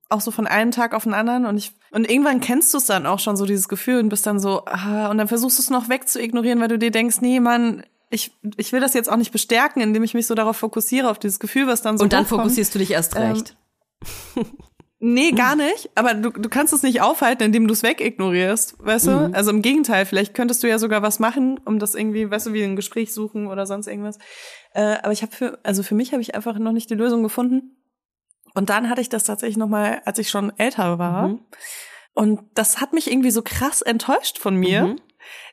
[0.09, 1.45] Auch so von einem Tag auf den anderen.
[1.45, 4.25] Und ich, und irgendwann kennst du es dann auch schon so, dieses Gefühl, und bist
[4.25, 7.39] dann so, ah, und dann versuchst du es noch wegzuignorieren, weil du dir denkst, nee,
[7.39, 11.09] Mann, ich, ich will das jetzt auch nicht bestärken, indem ich mich so darauf fokussiere,
[11.09, 12.41] auf dieses Gefühl, was dann so Und dann hochkommt.
[12.41, 13.57] fokussierst du dich erst Ähm, recht.
[15.05, 15.89] Nee, gar nicht.
[15.95, 19.31] Aber du, du kannst es nicht aufhalten, indem du es wegignorierst, weißt du?
[19.33, 22.53] Also im Gegenteil, vielleicht könntest du ja sogar was machen, um das irgendwie, weißt du,
[22.53, 24.17] wie ein Gespräch suchen oder sonst irgendwas.
[24.73, 27.21] Äh, aber ich habe für, also für mich habe ich einfach noch nicht die Lösung
[27.21, 27.75] gefunden.
[28.53, 31.37] Und dann hatte ich das tatsächlich noch mal, als ich schon älter war.
[32.13, 34.99] Und das hat mich irgendwie so krass enttäuscht von mir, Mhm.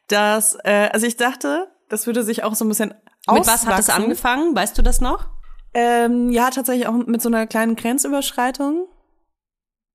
[0.06, 2.90] dass, äh, also ich dachte, das würde sich auch so ein bisschen
[3.28, 4.04] Mit was hat es auswachsen.
[4.04, 4.54] angefangen?
[4.54, 5.26] Weißt du das noch?
[5.74, 8.86] Ähm, ja, tatsächlich auch mit so einer kleinen Grenzüberschreitung.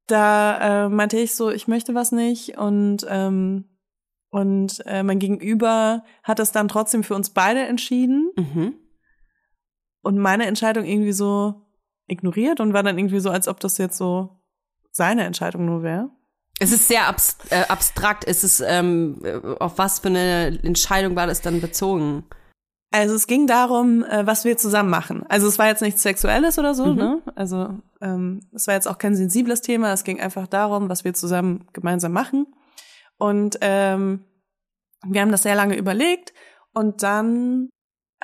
[0.08, 3.66] Da äh, meinte ich so, ich möchte was nicht und ähm,
[4.30, 8.74] und äh, mein Gegenüber hat es dann trotzdem für uns beide entschieden Mhm.
[10.02, 11.62] und meine Entscheidung irgendwie so
[12.08, 14.42] ignoriert und war dann irgendwie so, als ob das jetzt so
[14.92, 16.10] seine Entscheidung nur wäre.
[16.60, 17.02] Es ist sehr
[17.50, 18.26] äh, abstrakt.
[18.28, 22.24] Es ist, ähm, äh, auf was für eine Entscheidung war das dann bezogen?
[22.92, 25.26] Also es ging darum, äh, was wir zusammen machen.
[25.28, 26.96] Also es war jetzt nichts Sexuelles oder so, Mhm.
[26.96, 27.22] ne?
[27.36, 27.70] Also
[28.02, 29.92] ähm, es war jetzt auch kein sensibles Thema.
[29.92, 32.48] Es ging einfach darum, was wir zusammen gemeinsam machen.
[33.18, 34.24] Und ähm,
[35.06, 36.34] wir haben das sehr lange überlegt
[36.74, 37.70] und dann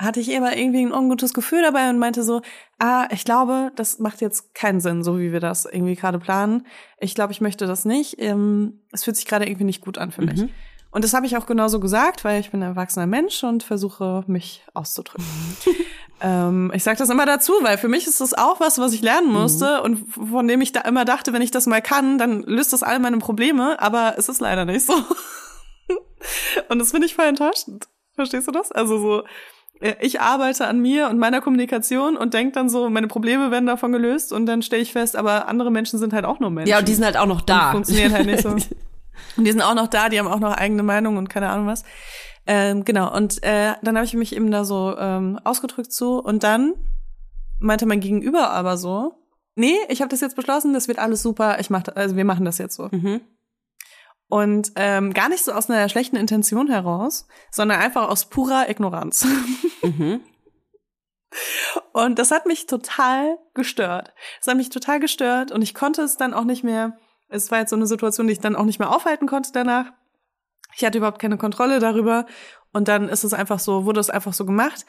[0.00, 2.40] hatte ich aber irgendwie ein ungutes Gefühl dabei und meinte so,
[2.78, 6.66] ah, ich glaube, das macht jetzt keinen Sinn, so wie wir das irgendwie gerade planen.
[6.98, 8.16] Ich glaube, ich möchte das nicht.
[8.18, 10.44] Ähm, es fühlt sich gerade irgendwie nicht gut an für mich.
[10.92, 14.24] Und das habe ich auch genauso gesagt, weil ich bin ein erwachsener Mensch und versuche,
[14.26, 15.24] mich auszudrücken.
[16.20, 19.00] ähm, ich sage das immer dazu, weil für mich ist das auch was, was ich
[19.00, 22.42] lernen musste und von dem ich da immer dachte, wenn ich das mal kann, dann
[22.42, 24.92] löst das all meine Probleme, aber es ist leider nicht so.
[26.68, 27.88] und das finde ich voll enttäuschend.
[28.14, 28.70] Verstehst du das?
[28.70, 29.22] Also so,
[29.80, 33.64] äh, ich arbeite an mir und meiner Kommunikation und denke dann so, meine Probleme werden
[33.64, 36.68] davon gelöst und dann stelle ich fest, aber andere Menschen sind halt auch nur Menschen.
[36.68, 37.68] Ja, und die sind halt auch noch da.
[37.68, 38.54] Und funktioniert halt nicht so.
[39.36, 41.66] Und die sind auch noch da, die haben auch noch eigene Meinung und keine Ahnung
[41.66, 41.84] was.
[42.46, 46.42] Ähm, genau, und äh, dann habe ich mich eben da so ähm, ausgedrückt zu und
[46.42, 46.74] dann
[47.60, 49.14] meinte mein Gegenüber aber so,
[49.54, 52.44] nee, ich habe das jetzt beschlossen, das wird alles super, ich mach, also wir machen
[52.44, 52.88] das jetzt so.
[52.90, 53.20] Mhm.
[54.28, 59.26] Und ähm, gar nicht so aus einer schlechten Intention heraus, sondern einfach aus purer Ignoranz.
[59.84, 60.20] Mhm.
[61.92, 64.14] Und das hat mich total gestört.
[64.40, 66.96] Es hat mich total gestört und ich konnte es dann auch nicht mehr.
[67.32, 69.86] Es war jetzt so eine Situation, die ich dann auch nicht mehr aufhalten konnte danach.
[70.74, 72.26] Ich hatte überhaupt keine Kontrolle darüber
[72.72, 74.86] und dann ist es einfach so, wurde es einfach so gemacht.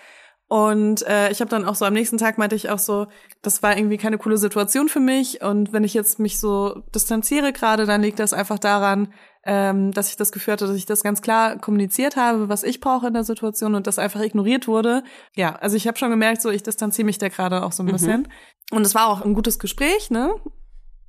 [0.47, 3.07] Und äh, ich habe dann auch so am nächsten Tag meinte ich auch so,
[3.41, 5.41] das war irgendwie keine coole Situation für mich.
[5.41, 9.13] Und wenn ich jetzt mich so distanziere gerade, dann liegt das einfach daran,
[9.45, 12.81] ähm, dass ich das Gefühl hatte, dass ich das ganz klar kommuniziert habe, was ich
[12.81, 15.03] brauche in der Situation und das einfach ignoriert wurde.
[15.35, 17.87] Ja, also ich habe schon gemerkt, so ich distanziere mich da gerade auch so ein
[17.91, 18.27] bisschen.
[18.71, 20.35] Und es war auch ein gutes Gespräch, ne?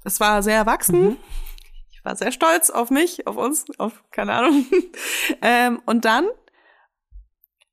[0.04, 1.16] Es war sehr erwachsen.
[1.90, 4.66] Ich war sehr stolz auf mich, auf uns, auf keine Ahnung.
[5.42, 6.26] ähm, und dann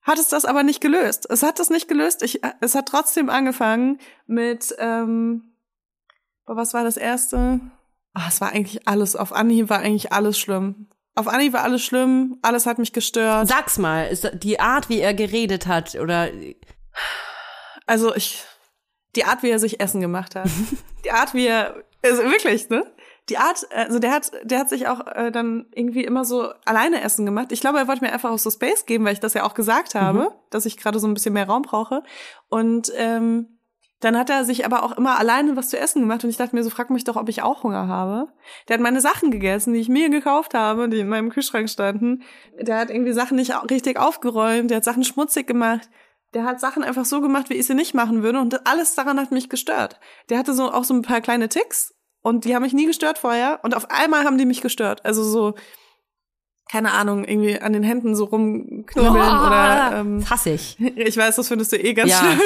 [0.01, 1.27] hat es das aber nicht gelöst.
[1.29, 2.23] Es hat das nicht gelöst.
[2.23, 5.55] Ich, es hat trotzdem angefangen mit, ähm,
[6.45, 7.59] was war das erste?
[8.13, 10.87] Ah, es war eigentlich alles, auf Anhieb war eigentlich alles schlimm.
[11.15, 13.47] Auf Anhieb war alles schlimm, alles hat mich gestört.
[13.47, 16.29] Sag's mal, ist die Art, wie er geredet hat, oder
[17.85, 18.43] Also ich,
[19.15, 20.49] die Art, wie er sich Essen gemacht hat,
[21.05, 22.85] die Art, wie er, also wirklich, ne?
[23.29, 27.01] Die Art, also der hat, der hat sich auch äh, dann irgendwie immer so alleine
[27.01, 27.51] Essen gemacht.
[27.51, 29.53] Ich glaube, er wollte mir einfach auch so Space geben, weil ich das ja auch
[29.53, 32.03] gesagt habe, dass ich gerade so ein bisschen mehr Raum brauche.
[32.49, 33.59] Und ähm,
[34.01, 36.55] dann hat er sich aber auch immer alleine was zu essen gemacht und ich dachte
[36.55, 38.33] mir so, frag mich doch, ob ich auch Hunger habe.
[38.67, 42.23] Der hat meine Sachen gegessen, die ich mir gekauft habe, die in meinem Kühlschrank standen.
[42.59, 45.87] Der hat irgendwie Sachen nicht richtig aufgeräumt, der hat Sachen schmutzig gemacht.
[46.33, 49.19] Der hat Sachen einfach so gemacht, wie ich sie nicht machen würde und alles daran
[49.19, 49.99] hat mich gestört.
[50.29, 51.90] Der hatte so auch so ein paar kleine Ticks
[52.21, 55.05] und die haben mich nie gestört vorher und auf einmal haben die mich gestört.
[55.05, 55.53] Also so
[56.71, 60.77] keine Ahnung, irgendwie an den Händen so rumknüppeln oder ähm, hasse ich.
[60.95, 62.17] ich weiß, das findest du eh ganz Ja.
[62.19, 62.39] schlimm.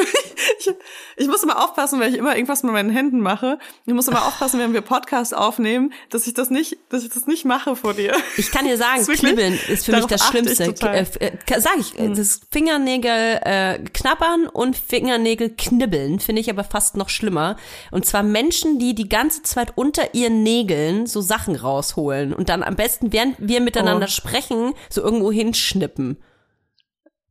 [0.67, 0.73] Ich,
[1.17, 3.59] ich muss immer aufpassen, weil ich immer irgendwas mit meinen Händen mache.
[3.85, 7.27] Ich muss immer aufpassen, wenn wir Podcast aufnehmen, dass ich das nicht, dass ich das
[7.27, 8.15] nicht mache vor dir.
[8.37, 10.65] Ich kann dir sagen, wirklich- Knibbeln ist für mich das ich Schlimmste.
[10.65, 10.85] Hm.
[10.85, 16.63] Äh, äh, sag ich, äh, das Fingernägel äh, knabbern und Fingernägel knibbeln finde ich aber
[16.63, 17.57] fast noch schlimmer.
[17.91, 22.63] Und zwar Menschen, die die ganze Zeit unter ihren Nägeln so Sachen rausholen und dann
[22.63, 24.11] am besten, während wir miteinander Oh.
[24.11, 26.17] sprechen, so irgendwo hinschnippen.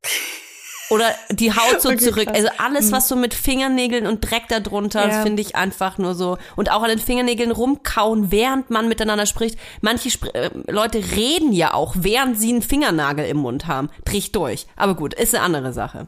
[0.90, 2.26] Oder die Haut so Okay, zurück.
[2.26, 2.36] krass.
[2.36, 5.22] Also alles, was so mit Fingernägeln und Dreck da drunter, das Ja.
[5.22, 6.36] finde ich einfach nur so.
[6.56, 9.58] Und auch an den Fingernägeln rumkauen, während man miteinander spricht.
[9.80, 13.88] Manche Spr äh, Leute reden ja auch, während sie einen Fingernagel im Mund haben.
[14.12, 14.66] Ich durch.
[14.76, 16.06] Aber gut, ist eine andere Sache.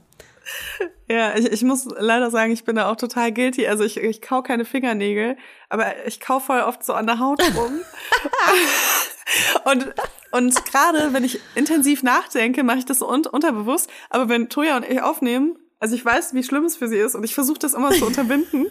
[1.08, 3.66] Ja, ich, ich muss leider sagen, ich bin da auch total guilty.
[3.66, 5.36] Also ich, ich kau keine Fingernägel,
[5.70, 7.80] aber ich kau voll oft so an der Haut rum.
[9.64, 9.94] und
[10.32, 13.90] und gerade wenn ich intensiv nachdenke, mache ich das so un unterbewusst.
[14.10, 17.14] Aber wenn Toja und ich aufnehmen, also ich weiß, wie schlimm es für sie ist
[17.14, 18.66] und ich versuche das immer zu unterbinden.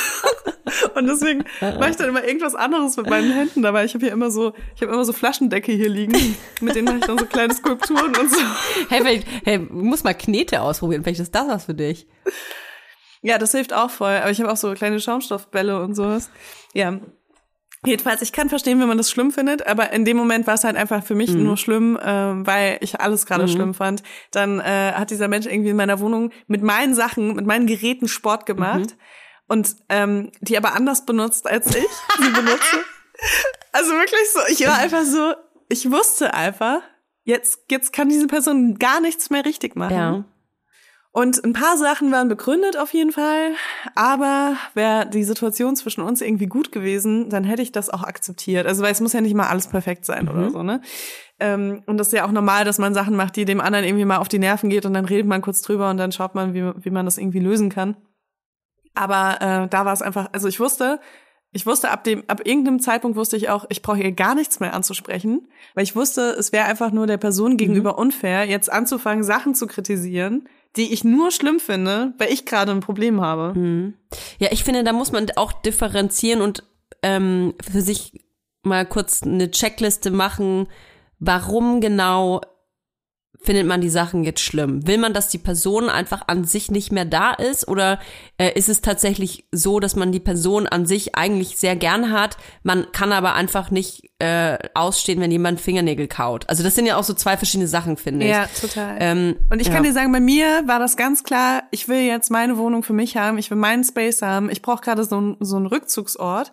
[0.94, 3.84] und deswegen mache ich dann immer irgendwas anderes mit meinen Händen dabei.
[3.84, 6.98] Ich habe hier immer so, ich habe immer so Flaschendecke hier liegen, mit denen mache
[6.98, 8.40] ich dann so kleine Skulpturen und so.
[8.88, 11.02] Hey, vielleicht, hey, du musst mal Knete ausprobieren.
[11.02, 12.06] Vielleicht ist das was für dich.
[13.22, 14.16] Ja, das hilft auch voll.
[14.16, 16.30] Aber ich habe auch so kleine Schaumstoffbälle und sowas.
[16.74, 17.00] Ja.
[17.86, 20.64] Jedenfalls, ich kann verstehen, wenn man das schlimm findet, aber in dem Moment war es
[20.64, 24.02] halt einfach für mich nur schlimm, ähm, weil ich alles gerade schlimm fand.
[24.32, 28.06] Dann äh, hat dieser Mensch irgendwie in meiner Wohnung mit meinen Sachen, mit meinen Geräten
[28.06, 28.96] Sport gemacht
[29.48, 31.86] und ähm, die aber anders benutzt, als ich
[32.18, 32.76] sie benutze.
[33.72, 35.34] Also wirklich so, ich war einfach so,
[35.68, 36.80] ich wusste einfach,
[37.24, 39.94] jetzt, jetzt kann diese Person gar nichts mehr richtig machen.
[39.94, 40.24] Ja.
[41.12, 43.52] Und ein paar Sachen waren begründet auf jeden Fall,
[43.96, 48.64] aber wäre die Situation zwischen uns irgendwie gut gewesen, dann hätte ich das auch akzeptiert.
[48.64, 50.80] Also weil es muss ja nicht mal alles perfekt sein oder so, ne?
[51.40, 54.04] Ähm, und das ist ja auch normal, dass man Sachen macht, die dem anderen irgendwie
[54.04, 56.54] mal auf die Nerven geht und dann redet man kurz drüber und dann schaut man,
[56.54, 57.96] wie, wie man das irgendwie lösen kann.
[58.94, 61.00] Aber äh, da war es einfach, also ich wusste,
[61.52, 64.60] ich wusste ab dem, ab irgendeinem Zeitpunkt wusste ich auch, ich brauche ihr gar nichts
[64.60, 69.24] mehr anzusprechen, weil ich wusste, es wäre einfach nur der Person gegenüber unfair, jetzt anzufangen,
[69.24, 73.52] Sachen zu kritisieren, die ich nur schlimm finde, weil ich gerade ein Problem habe.
[74.38, 76.62] Ja, ich finde, da muss man auch differenzieren und
[77.02, 78.24] ähm, für sich
[78.62, 80.68] mal kurz eine Checkliste machen,
[81.18, 82.40] warum genau
[83.42, 84.86] findet man die Sachen jetzt schlimm?
[84.86, 87.98] Will man, dass die Person einfach an sich nicht mehr da ist oder
[88.38, 92.36] äh, ist es tatsächlich so, dass man die Person an sich eigentlich sehr gern hat,
[92.62, 96.48] man kann aber einfach nicht äh, ausstehen, wenn jemand Fingernägel kaut?
[96.50, 98.60] Also das sind ja auch so zwei verschiedene Sachen, finde ich.
[98.60, 98.96] total.
[99.00, 99.90] Ähm, Und ich kann ja.
[99.90, 103.16] dir sagen, bei mir war das ganz klar, ich will jetzt meine Wohnung für mich
[103.16, 106.52] haben, ich will meinen Space haben, ich brauche gerade so, einen- so einen Rückzugsort.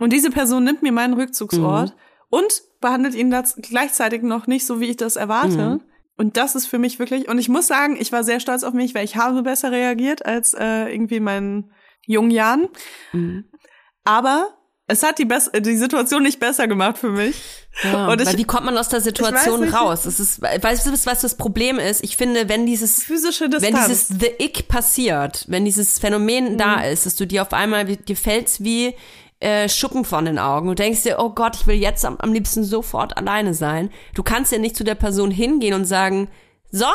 [0.00, 1.94] Und diese Person nimmt mir meinen Rückzugsort
[2.28, 5.80] und behandelt ihn das gleichzeitig noch nicht so, wie ich das erwarte.
[6.18, 8.74] Und das ist für mich wirklich, und ich muss sagen, ich war sehr stolz auf
[8.74, 11.72] mich, weil ich habe besser reagiert als äh, irgendwie in meinen
[12.06, 12.68] jungen Jahren.
[14.04, 14.48] Aber
[14.86, 17.36] es hat die, Bess die Situation nicht besser gemacht für mich.
[17.84, 20.06] Ja, Und ich- wie kommt man aus der Situation nicht, raus?
[20.06, 22.02] Es ist, weißt du, was das Problem ist?
[22.02, 23.86] Ich finde, wenn dieses Physische wenn Distanz.
[23.86, 26.58] dieses The Ick passiert, wenn dieses Phänomen Mhm.
[26.58, 28.16] da ist, dass du dir auf einmal, dir
[28.64, 28.94] wie
[29.40, 30.68] äh, Schuppen von den Augen.
[30.68, 33.90] Du denkst dir, oh Gott, ich will jetzt am, am liebsten sofort alleine sein.
[34.14, 36.28] Du kannst ja nicht zu der Person hingehen und sagen,
[36.70, 36.86] so,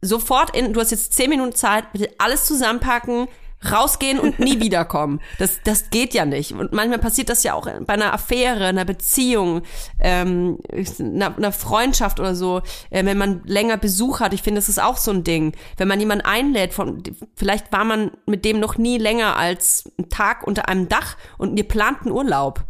[0.00, 3.28] sofort in, du hast jetzt zehn Minuten Zeit, bitte alles zusammenpacken,
[3.70, 5.20] rausgehen und nie wiederkommen.
[5.38, 6.52] Das, das geht ja nicht.
[6.52, 9.62] Und manchmal passiert das ja auch bei einer Affäre, einer Beziehung,
[10.00, 10.58] ähm,
[10.98, 14.32] einer, einer Freundschaft oder so, äh, wenn man länger Besuch hat.
[14.32, 15.52] Ich finde, das ist auch so ein Ding.
[15.76, 17.02] Wenn man jemanden einlädt, von,
[17.34, 21.56] vielleicht war man mit dem noch nie länger als einen Tag unter einem Dach und
[21.56, 22.64] ihr plant einen Urlaub.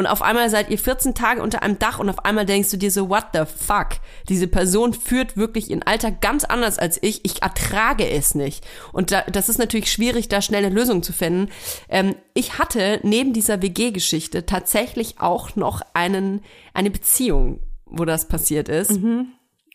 [0.00, 2.78] Und auf einmal seid ihr 14 Tage unter einem Dach und auf einmal denkst du
[2.78, 3.88] dir so, what the fuck?
[4.30, 7.22] Diese Person führt wirklich ihren Alltag ganz anders als ich.
[7.26, 8.66] Ich ertrage es nicht.
[8.94, 11.50] Und da, das ist natürlich schwierig, da schnell eine Lösung zu finden.
[11.90, 16.40] Ähm, ich hatte neben dieser WG-Geschichte tatsächlich auch noch einen,
[16.72, 18.92] eine Beziehung, wo das passiert ist.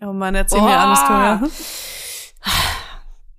[0.02, 0.72] oh Mann, erzähl mir Oh.
[0.72, 1.44] alles, Toja.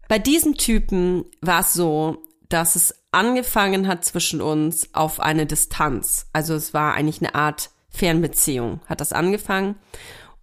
[0.09, 6.29] Bei diesem Typen war es so, dass es angefangen hat zwischen uns auf eine Distanz.
[6.33, 9.77] Also es war eigentlich eine Art Fernbeziehung, hat das angefangen.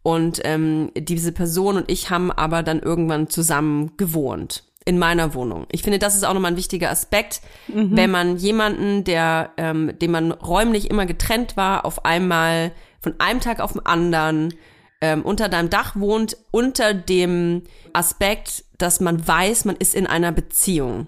[0.01, 5.65] Und ähm, diese Person und ich haben aber dann irgendwann zusammen gewohnt in meiner Wohnung.
[5.71, 10.11] Ich finde, das ist auch nochmal ein wichtiger Aspekt, wenn man jemanden, der, ähm, dem
[10.11, 14.53] man räumlich immer getrennt war, auf einmal von einem Tag auf den anderen
[14.99, 17.63] ähm, unter deinem Dach wohnt, unter dem
[17.93, 21.08] Aspekt, dass man weiß, man ist in einer Beziehung.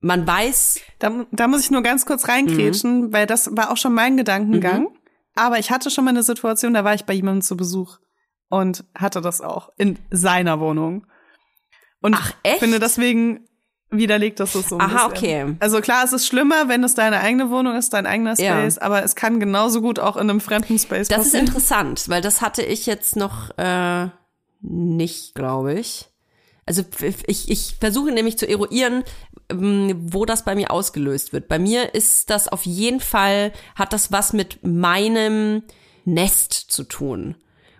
[0.00, 3.94] Man weiß, Da, da muss ich nur ganz kurz reingrätschen, weil das war auch schon
[3.94, 4.88] mein Gedankengang.
[5.34, 7.98] Aber ich hatte schon mal eine Situation, da war ich bei jemandem zu Besuch
[8.48, 11.06] und hatte das auch in seiner Wohnung.
[12.00, 12.60] Und Ach, echt?
[12.60, 13.46] finde deswegen,
[13.90, 15.10] widerlegt das so ein Aha, bisschen.
[15.50, 15.56] okay.
[15.60, 18.58] Also klar, es ist schlimmer, wenn es deine eigene Wohnung ist, dein eigener Ja.
[18.60, 21.46] Space, aber es kann genauso gut auch in einem fremden Space Das ist passieren.
[21.46, 24.08] interessant, weil das hatte ich jetzt noch äh,
[24.60, 26.06] nicht, glaube ich.
[26.66, 26.82] Also
[27.26, 29.04] ich, ich versuche nämlich zu eruieren,
[29.52, 31.48] wo das bei mir ausgelöst wird.
[31.48, 35.62] Bei mir ist das auf jeden Fall, hat das was mit meinem
[36.04, 37.36] Nest zu tun.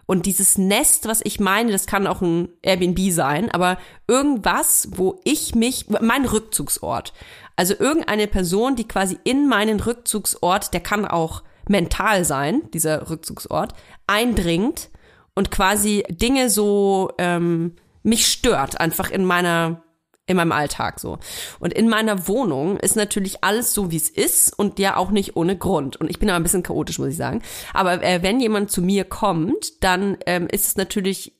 [0.06, 5.20] Und dieses Nest, was ich meine, das kann auch ein Airbnb sein, aber irgendwas, wo
[5.24, 7.12] ich mich, mein Rückzugsort.
[7.56, 13.72] Also irgendeine Person, die quasi in meinen Rückzugsort, der kann auch mental sein, dieser Rückzugsort,
[14.06, 14.90] eindringt
[15.34, 19.82] und quasi Dinge so ähm, mich stört, einfach in meiner
[20.26, 21.18] in meinem Alltag so.
[21.60, 25.36] Und in meiner Wohnung ist natürlich alles so, wie es ist und ja auch nicht
[25.36, 25.96] ohne Grund.
[25.96, 27.42] Und ich bin aber ein bisschen chaotisch, muss ich sagen.
[27.72, 31.32] Aber äh, wenn jemand zu mir kommt, dann ähm, ist es natürlich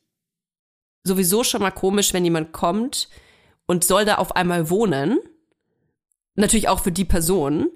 [1.03, 3.09] sowieso schon mal komisch, wenn jemand kommt
[3.67, 5.19] und soll da auf einmal wohnen.
[6.37, 7.69] Natürlich auch für die Person.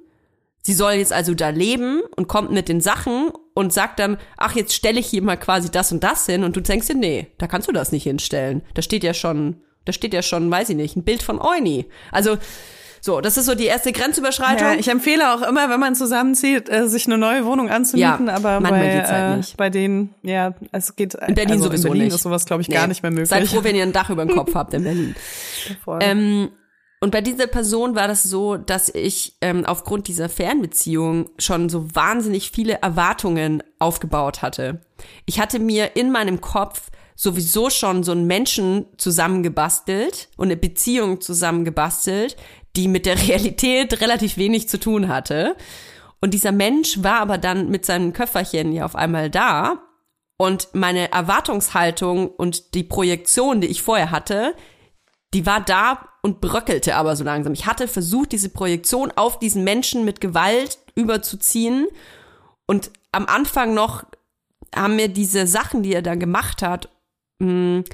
[0.63, 4.55] Sie soll jetzt also da leben und kommt mit den Sachen und sagt dann, ach,
[4.55, 7.29] jetzt stelle ich hier mal quasi das und das hin und du denkst dir, nee,
[7.39, 8.63] da kannst du das nicht hinstellen.
[8.75, 11.87] Da steht ja schon, da steht ja schon, weiß ich nicht, ein Bild von Euni.
[12.13, 12.37] Also,
[13.03, 14.69] so, das ist so die erste Grenzüberschreitung.
[14.69, 18.35] Ja, ich empfehle auch immer, wenn man zusammenzieht, äh, sich eine neue Wohnung anzumieten, Ja,
[18.35, 19.57] aber bei, halt äh, nicht.
[19.57, 22.15] bei denen, ja, es geht in Berlin also sowieso in Berlin nicht.
[22.17, 22.75] ist sowas, glaube ich, Nee.
[22.75, 23.31] gar nicht mehr möglich.
[23.31, 25.15] Seid froh, wenn ihr ein Dach über dem Kopf habt in Berlin.
[26.01, 26.51] Ähm,
[27.03, 31.95] und bei dieser Person war das so, dass ich ähm, aufgrund dieser Fernbeziehung schon so
[31.95, 34.83] wahnsinnig viele Erwartungen aufgebaut hatte.
[35.25, 36.91] Ich hatte mir in meinem Kopf
[37.21, 42.35] sowieso schon so einen Menschen zusammengebastelt und eine Beziehung zusammengebastelt,
[42.77, 45.55] die mit der Realität relativ wenig zu tun hatte.
[46.23, 49.83] Und dieser Mensch war aber dann mit seinem Köfferchen ja auf einmal da
[50.39, 54.55] und meine Erwartungshaltung und die Projektion, die ich vorher hatte,
[55.35, 57.53] die war da und bröckelte aber so langsam.
[57.53, 61.87] Ich hatte versucht, diese Projektion auf diesen Menschen mit Gewalt überzuziehen.
[62.67, 64.05] Und am Anfang noch
[64.75, 66.89] haben mir diese Sachen, die er da gemacht hat,
[67.41, 67.85] mh,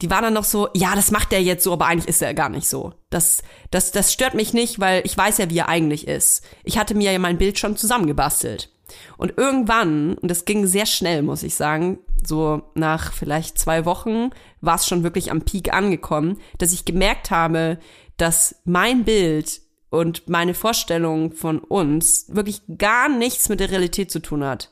[0.00, 2.32] die waren dann noch so, ja, das macht er jetzt so, aber eigentlich ist er
[2.34, 2.92] gar nicht so.
[3.10, 6.44] Das, das, das stört mich nicht, weil ich weiß ja, wie er eigentlich ist.
[6.62, 8.70] Ich hatte mir ja mein Bild schon zusammengebastelt.
[9.16, 14.30] Und irgendwann, und das ging sehr schnell, muss ich sagen, so nach vielleicht zwei Wochen
[14.60, 17.78] war es schon wirklich am Peak angekommen, dass ich gemerkt habe,
[18.16, 24.20] dass mein Bild und meine Vorstellung von uns wirklich gar nichts mit der Realität zu
[24.20, 24.70] tun hat.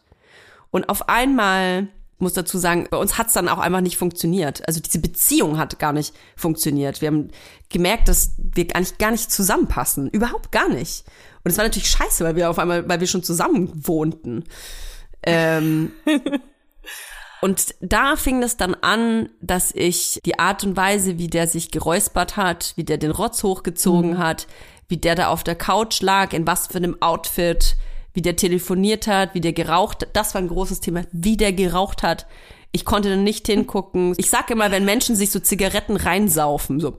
[0.71, 1.89] Und auf einmal,
[2.19, 4.67] muss dazu sagen, bei uns hat es dann auch einfach nicht funktioniert.
[4.67, 7.01] Also diese Beziehung hat gar nicht funktioniert.
[7.01, 7.29] Wir haben
[7.69, 10.09] gemerkt, dass wir eigentlich gar nicht zusammenpassen.
[10.09, 11.05] Überhaupt gar nicht.
[11.45, 14.45] Und es war natürlich scheiße, weil wir auf einmal, weil wir schon zusammen wohnten.
[15.23, 15.93] Ähm,
[17.43, 21.71] und da fing es dann an, dass ich die Art und Weise, wie der sich
[21.71, 24.47] geräuspert hat, wie der den Rotz hochgezogen hat,
[24.89, 27.77] wie der da auf der Couch lag, in was für einem Outfit,
[28.17, 30.09] wie der telefoniert hat, wie der geraucht hat.
[30.15, 32.27] Das war ein großes Thema, wie der geraucht hat.
[32.73, 34.15] Ich konnte dann nicht hingucken.
[34.17, 36.99] Ich sag immer, wenn Menschen sich so Zigaretten reinsaufen, so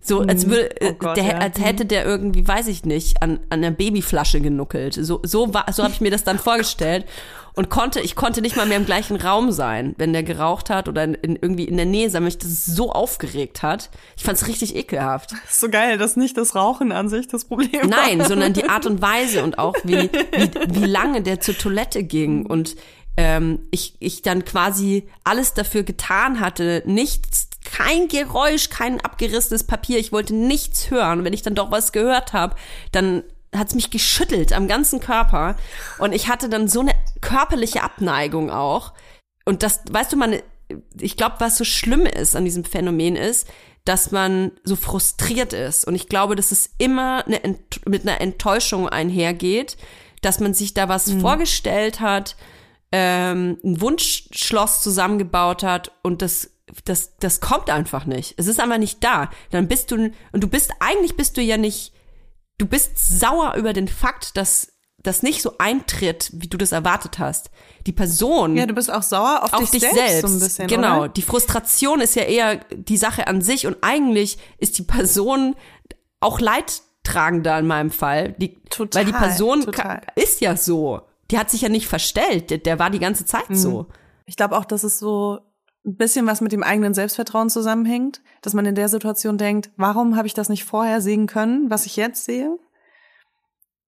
[0.00, 1.38] so als würde, Oh Gott, der, ja.
[1.38, 4.94] als hätte der irgendwie, weiß ich nicht, an, an einer Babyflasche genuckelt.
[4.94, 7.06] So, so war, so habe ich mir das dann vorgestellt
[7.56, 10.88] und konnte, ich konnte nicht mal mehr im gleichen Raum sein, wenn der geraucht hat
[10.88, 13.90] oder in, in, irgendwie in der Nähe sein, weil mich das so aufgeregt hat.
[14.16, 15.32] Ich fand es richtig ekelhaft.
[15.48, 18.28] ist so geil, dass nicht das Rauchen an sich das Problem Nein, war.
[18.28, 22.44] sondern die Art und Weise und auch wie, wie, wie lange der zur Toilette ging
[22.44, 22.76] und
[23.16, 29.98] ähm, ich, ich dann quasi alles dafür getan hatte, nichts, kein Geräusch, kein abgerissenes Papier,
[29.98, 31.20] ich wollte nichts hören.
[31.20, 32.54] Und wenn ich dann doch was gehört habe,
[32.92, 33.22] dann
[33.54, 35.56] hat's mich geschüttelt am ganzen Körper
[35.98, 38.92] und ich hatte dann so eine körperliche Abneigung auch.
[39.44, 40.36] Und das, weißt du, man,
[41.00, 43.46] ich glaube, was so schlimm ist an diesem Phänomen ist,
[43.84, 45.86] dass man so frustriert ist.
[45.86, 49.76] Und ich glaube, dass es immer eine Ent mit einer Enttäuschung einhergeht,
[50.22, 52.36] dass man sich da was vorgestellt hat,
[52.92, 56.50] ähm, ein Wunschschloss zusammengebaut hat und das
[56.84, 58.34] das das kommt einfach nicht.
[58.36, 59.30] Es ist einfach nicht da.
[59.50, 59.96] Dann bist du
[60.32, 61.92] und du bist eigentlich bist du ja nicht
[62.58, 67.18] du bist sauer über den Fakt, dass das nicht so eintritt, wie du das erwartet
[67.20, 67.50] hast.
[67.86, 70.22] Die Person Ja, du bist auch sauer auf, auf dich selbst.
[70.22, 70.98] so ein bisschen, genau.
[71.00, 71.08] Oder?
[71.10, 75.54] Die Frustration ist ja eher die Sache an sich und eigentlich ist die Person
[76.18, 78.32] auch leidtragender in meinem Fall.
[78.38, 80.00] Die, Total, weil die Person total.
[80.16, 81.02] ist ja so.
[81.30, 82.50] Die hat sich ja nicht verstellt.
[82.50, 83.56] Der, der war die ganze Zeit Mhm.
[83.56, 83.86] so.
[84.24, 85.38] Ich glaube auch, dass es so
[85.86, 90.16] ein bisschen was mit dem eigenen Selbstvertrauen zusammenhängt, dass man in der Situation denkt, warum
[90.16, 92.58] habe ich das nicht vorher sehen können, was ich jetzt sehe?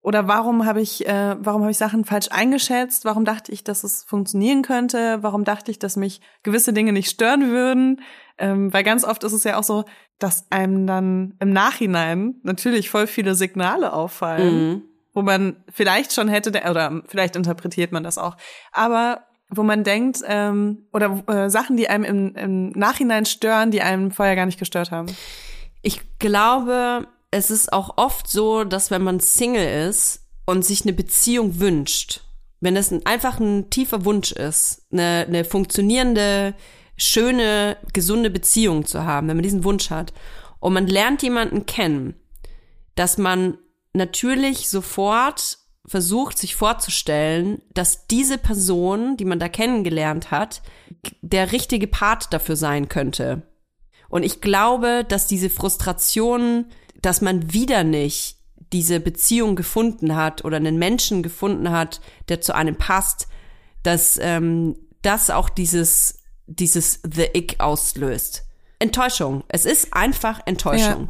[0.01, 3.03] oder warum habe ich, äh, warum habe ich Sachen falsch eingeschätzt?
[3.03, 5.21] Warum dachte ich, dass es funktionieren könnte?
[5.21, 8.01] Warum dachte ich, dass mich gewisse Dinge nicht stören würden?
[8.37, 9.83] Ähm, weil ganz oft ist es ja auch so,
[10.17, 14.83] dass einem dann im Nachhinein natürlich voll viele Signale auffallen, Mhm.
[15.13, 18.37] wo man vielleicht schon hätte, oder vielleicht interpretiert man das auch,
[18.71, 23.81] aber wo man denkt, ähm, oder äh, Sachen, die einem im, im Nachhinein stören, die
[23.81, 25.07] einem vorher gar nicht gestört haben.
[25.81, 30.93] Ich glaube, es ist auch oft so, dass wenn man Single ist und sich eine
[30.93, 32.21] Beziehung wünscht,
[32.59, 36.53] wenn es ein, einfach ein tiefer Wunsch ist, eine, eine funktionierende,
[36.97, 40.13] schöne, gesunde Beziehung zu haben, wenn man diesen Wunsch hat
[40.59, 42.15] und man lernt jemanden kennen,
[42.95, 43.57] dass man
[43.93, 50.61] natürlich sofort versucht, sich vorzustellen, dass diese Person, die man da kennengelernt hat,
[51.21, 53.41] der richtige Part dafür sein könnte.
[54.07, 56.65] Und ich glaube, dass diese Frustration,
[57.01, 58.37] dass man wieder nicht
[58.71, 63.27] diese Beziehung gefunden hat oder einen Menschen gefunden hat, der zu einem passt,
[63.81, 68.45] dass ähm, das auch dieses, dieses The Ick auslöst.
[68.77, 69.43] Enttäuschung.
[69.47, 71.09] Es ist einfach Enttäuschung.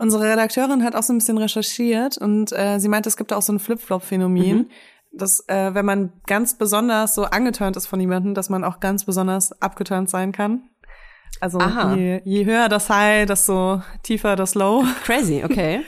[0.00, 3.42] Unsere Redakteurin hat auch so ein bisschen recherchiert und äh, sie meint, es gibt auch
[3.42, 4.68] so ein Flip-Flop-Phänomen, Mhm.
[5.12, 9.04] dass äh, wenn man ganz besonders so angeturnt ist von jemandem, dass man auch ganz
[9.04, 10.70] besonders abgeturnt sein kann.
[11.38, 14.84] Also je, je höher das High, desto tiefer das Low.
[15.04, 15.82] Crazy, okay.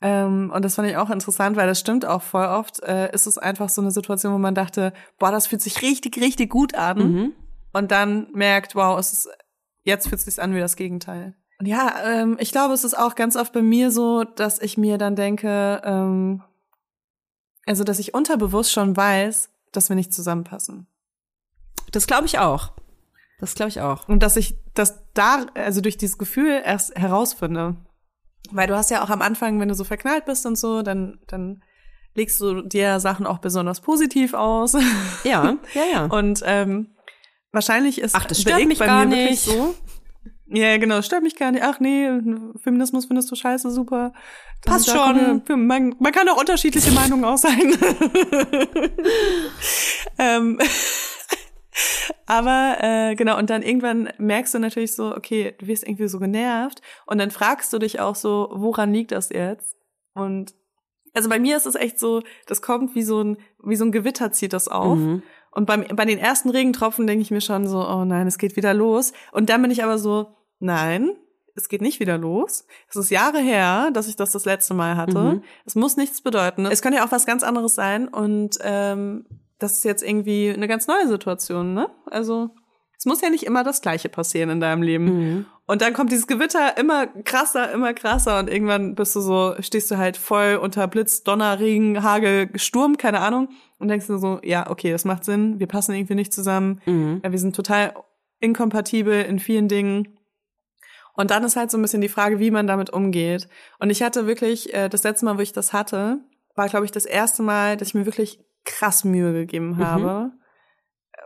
[0.00, 2.82] Ähm, und das fand ich auch interessant, weil das stimmt auch voll oft.
[2.82, 6.18] Äh, ist es einfach so eine Situation, wo man dachte, boah, das fühlt sich richtig,
[6.20, 6.98] richtig gut an.
[6.98, 7.32] Mhm.
[7.74, 9.28] Und dann merkt, wow, es ist,
[9.84, 11.34] jetzt fühlt es sich an wie das Gegenteil.
[11.64, 14.98] Ja, ähm, ich glaube, es ist auch ganz oft bei mir so, dass ich mir
[14.98, 16.42] dann denke, ähm,
[17.66, 20.86] also dass ich unterbewusst schon weiß, dass wir nicht zusammenpassen.
[21.92, 22.72] Das glaube ich auch.
[23.38, 24.08] Das glaube ich auch.
[24.08, 27.76] Und dass ich das da, also durch dieses Gefühl erst herausfinde.
[28.50, 31.20] Weil du hast ja auch am Anfang, wenn du so verknallt bist und so, dann,
[31.26, 31.62] dann
[32.14, 34.74] legst du dir Sachen auch besonders positiv aus.
[35.24, 36.04] Ja, ja, ja.
[36.10, 36.94] Und ähm,
[37.52, 39.56] wahrscheinlich ist Ach, das stört mich bei gar mir wirklich nicht.
[39.56, 39.74] so.
[40.54, 41.62] Ja, genau, stört mich gar nicht.
[41.64, 42.08] Ach nee,
[42.62, 44.12] Feminismus findest du scheiße, super.
[44.62, 45.42] Dann Passt schon.
[45.46, 47.72] wir- Man, man kann auch unterschiedliche Meinungen auch sein.
[50.18, 50.58] ähm,
[52.26, 56.18] aber äh, genau, und dann irgendwann merkst du natürlich so, okay, du wirst irgendwie so
[56.18, 59.76] genervt und dann fragst du dich auch so, woran liegt das jetzt?
[60.14, 60.54] Und
[61.14, 63.92] also bei mir ist es echt so, das kommt wie so ein, wie so ein
[63.92, 64.98] Gewitter zieht das auf.
[64.98, 65.22] Mhm.
[65.50, 68.56] Und beim, bei den ersten Regentropfen denke ich mir schon so, oh nein, es geht
[68.56, 69.12] wieder los.
[69.32, 71.10] Und dann bin ich aber so, nein,
[71.54, 72.66] es geht nicht wieder los.
[72.88, 75.18] Es ist Jahre her, dass ich das das letzte Mal hatte.
[75.18, 75.42] Mhm.
[75.66, 76.64] Es muss nichts bedeuten.
[76.64, 78.08] Es könnte ja auch was ganz anderes sein.
[78.08, 79.26] Und ähm,
[79.58, 81.90] das ist jetzt irgendwie eine ganz neue Situation, ne?
[82.10, 82.50] Also
[82.96, 85.04] es muss ja nicht immer das Gleiche passieren in deinem Leben.
[85.04, 85.46] Mhm.
[85.66, 89.90] Und dann kommt dieses Gewitter immer krasser, immer krasser und irgendwann bist du so, stehst
[89.90, 93.48] du halt voll unter Blitz, Donner, Regen, Hagel, Sturm, keine Ahnung
[93.78, 97.20] und denkst du so, ja, okay, das macht Sinn, wir passen irgendwie nicht zusammen, Mhm.
[97.24, 97.94] ja, wir sind total
[98.40, 100.18] inkompatibel in vielen Dingen.
[101.14, 103.48] Und dann ist halt so ein bisschen die Frage, wie man damit umgeht.
[103.78, 106.18] Und ich hatte wirklich, äh, das letzte Mal, wo ich das hatte,
[106.54, 110.30] war, glaube ich, das erste Mal, dass ich mir wirklich krass Mühe gegeben habe,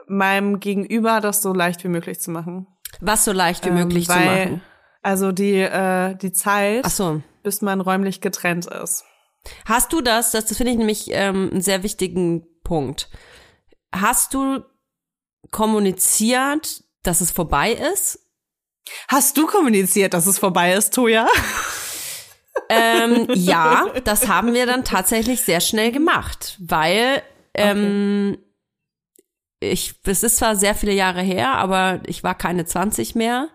[0.09, 2.67] meinem Gegenüber das so leicht wie möglich zu machen.
[3.01, 4.63] Was so leicht wie Ähm, möglich zu weil- machen.
[5.03, 7.23] Also die, äh, die Zeit, Ach so.
[7.45, 9.05] bis man räumlich getrennt ist.
[9.65, 13.09] Hast du das, das, das finde ich nämlich ähm, einen sehr wichtigen Punkt.
[13.93, 14.65] Hast du
[15.53, 18.19] kommuniziert, dass es vorbei ist?
[19.09, 21.27] Hast du kommuniziert, dass es vorbei ist, Toja?
[22.69, 27.23] Ähm, ja, das haben wir dann tatsächlich sehr schnell gemacht, weil
[27.55, 28.39] ähm,
[29.61, 33.49] ich, es ist zwar sehr viele Jahre her, aber ich war keine 20 mehr.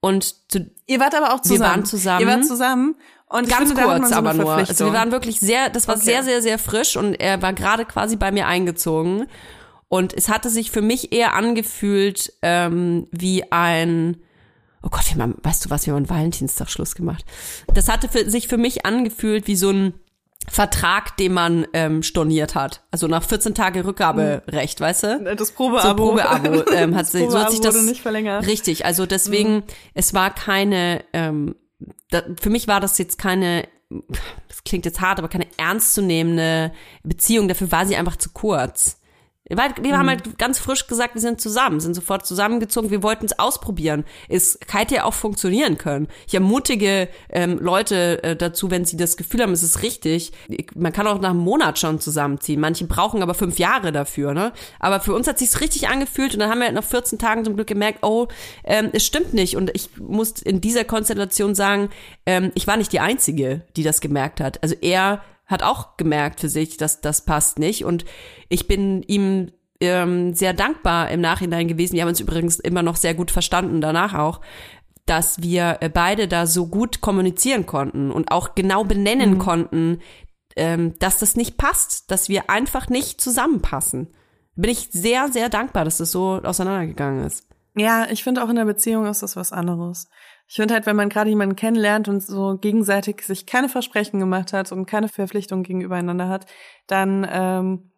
[0.00, 1.70] Und zu, Ihr wart aber auch Wir zusammen.
[1.70, 2.20] waren zusammen.
[2.20, 2.96] Ihr wart zusammen.
[3.26, 4.52] Und ganz finde, kurz so aber nur.
[4.52, 6.04] Also wir waren wirklich sehr, das war Okay.
[6.04, 9.26] sehr, sehr, sehr frisch und er war gerade quasi bei mir eingezogen.
[9.88, 14.22] Und es hatte sich für mich eher angefühlt ähm, wie ein,
[14.82, 17.24] oh Gott, wie man, weißt du was, wir haben Valentinstag Schluss gemacht.
[17.74, 19.94] Das hatte für, sich für mich angefühlt wie so ein
[20.48, 22.82] Vertrag, den man ähm, storniert hat.
[22.90, 25.34] Also nach 14 Tage Rückgaberecht, weißt du?
[25.36, 25.94] das so Probeabo.
[25.94, 28.42] Probeabo ähm, hat Das sich, so hat sich Probeabo das nicht verlängert.
[28.42, 28.48] Mhm.
[28.48, 28.84] richtig.
[28.84, 29.62] Also deswegen,
[29.94, 31.54] es war keine, ähm,
[32.10, 33.68] da, für mich war das jetzt keine,
[34.48, 36.72] das klingt jetzt hart, aber keine ernstzunehmende
[37.04, 37.46] Beziehung.
[37.46, 38.98] Dafür war sie einfach zu kurz.
[39.50, 39.98] Weil wir Mhm.
[39.98, 44.04] haben halt ganz frisch gesagt, wir sind zusammen, sind sofort zusammengezogen, wir wollten es ausprobieren.
[44.28, 46.06] Es hätte ja auch funktionieren können.
[46.28, 50.32] Ich ermutige ähm, Leute äh, dazu, wenn sie das Gefühl haben, es ist richtig.
[50.48, 52.60] Ich, man kann auch nach einem Monat schon zusammenziehen.
[52.60, 54.32] Manche brauchen aber fünf Jahre dafür.
[54.32, 54.52] Ne?
[54.78, 57.44] Aber für uns hat sich's richtig angefühlt und dann haben wir halt nach 14 Tagen
[57.44, 58.28] zum Glück gemerkt, oh,
[58.64, 59.56] ähm, es stimmt nicht.
[59.56, 61.90] Und ich muss in dieser Konstellation sagen,
[62.26, 64.62] ähm, ich war nicht die Einzige, die das gemerkt hat.
[64.62, 65.22] Also er
[65.52, 67.84] hat auch gemerkt für sich, dass das passt nicht.
[67.84, 68.04] Und
[68.48, 71.94] ich bin ihm ähm, sehr dankbar im Nachhinein gewesen.
[71.94, 74.40] Wir haben uns übrigens immer noch sehr gut verstanden, danach auch,
[75.06, 80.00] dass wir äh, beide da so gut kommunizieren konnten und auch genau benennen konnten,
[80.56, 84.08] ähm, dass das nicht passt, dass wir einfach nicht zusammenpassen.
[84.54, 87.46] Bin ich sehr, sehr dankbar, dass das so auseinandergegangen ist.
[87.74, 90.08] Ja, ich finde auch in der Beziehung ist das was anderes.
[90.46, 94.52] Ich finde halt, wenn man gerade jemanden kennenlernt und so gegenseitig sich keine Versprechen gemacht
[94.52, 96.46] hat und keine Verpflichtung gegenübereinander hat,
[96.86, 97.92] dann ähm,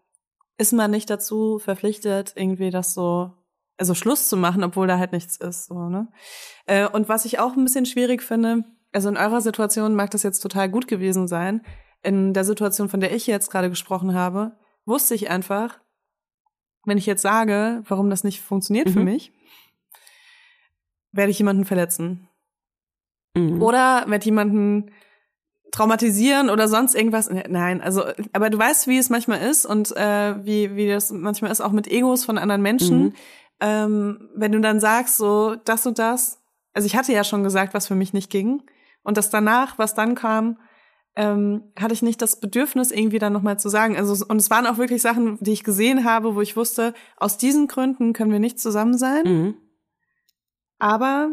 [0.57, 3.33] ist man nicht dazu verpflichtet, irgendwie das so,
[3.77, 5.67] also Schluss zu machen, obwohl da halt nichts ist.
[5.67, 6.07] So, ne?
[6.67, 8.63] Äh, und was ich auch ein bisschen schwierig finde,
[8.93, 11.63] also in eurer Situation mag das jetzt total gut gewesen sein.
[12.05, 14.53] In der Situation, von der ich jetzt gerade gesprochen habe,
[14.85, 15.81] wusste ich einfach,
[16.85, 19.07] wenn ich jetzt sage, warum das nicht funktioniert für Mhm.
[19.07, 19.33] mich,
[21.15, 22.29] werde ich jemanden verletzen.
[23.37, 23.63] Mhm.
[23.63, 24.91] Oder werde jemanden
[25.73, 27.29] traumatisieren oder sonst irgendwas.
[27.49, 31.51] Nein, also, aber du weißt, wie es manchmal ist und äh, wie, wie das manchmal
[31.51, 33.03] ist, auch mit Egos von anderen Menschen.
[33.03, 33.13] Mhm.
[33.61, 36.41] Ähm, wenn du dann sagst, so das und das,
[36.75, 38.63] also ich hatte ja schon gesagt, was für mich nicht ging.
[39.03, 40.59] Und das danach, was dann kam,
[41.17, 43.97] ähm, hatte ich nicht das Bedürfnis, irgendwie dann nochmal zu sagen.
[43.97, 47.37] Also, und es waren auch wirklich Sachen, die ich gesehen habe, wo ich wusste, aus
[47.37, 49.23] diesen Gründen können wir nicht zusammen sein.
[49.25, 49.55] Mhm.
[50.85, 51.33] Aber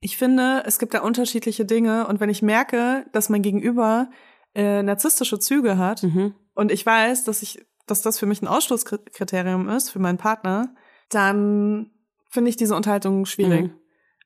[0.00, 2.06] ich finde, es gibt da unterschiedliche Dinge.
[2.06, 4.08] Und wenn ich merke, dass mein Gegenüber
[4.54, 6.34] äh, narzisstische Züge hat Mhm.
[6.54, 10.74] und ich weiß, dass ich, dass das für mich ein Ausschlusskriterium ist für meinen Partner,
[11.10, 11.90] dann
[12.30, 13.64] finde ich diese Unterhaltung schwierig.
[13.64, 13.74] Mhm.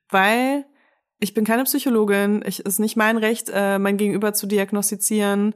[0.09, 0.65] Weil
[1.19, 5.55] ich bin keine Psychologin, ich ist nicht mein Recht, äh, mein Gegenüber zu diagnostizieren.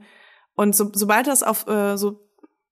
[0.55, 2.27] Und so, sobald das auf äh, so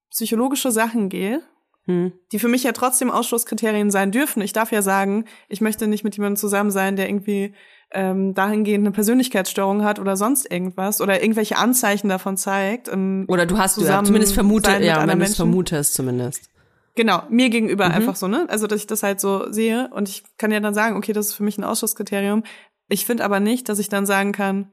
[0.09, 1.47] psychologische Sachen geht,
[1.89, 2.13] Mhm.
[2.31, 4.41] die für mich ja trotzdem Ausschlusskriterien sein dürfen.
[4.41, 7.53] Ich darf ja sagen, ich möchte nicht mit jemandem zusammen sein, der irgendwie
[7.91, 12.87] ähm, dahingehend eine Persönlichkeitsstörung hat oder sonst irgendwas oder irgendwelche Anzeichen davon zeigt.
[12.87, 16.49] im Oder du hast du ja zumindest vermutet, ja, wenn du es vermutest zumindest.
[16.95, 17.95] Genau, mir gegenüber Mhm.
[17.95, 18.45] einfach so, ne?
[18.49, 21.27] Also, dass ich das halt so sehe und ich kann ja dann sagen, okay, das
[21.27, 22.43] ist für mich ein Ausschlusskriterium.
[22.87, 24.69] Ich finde aber nicht, dass ich dann sagen kann,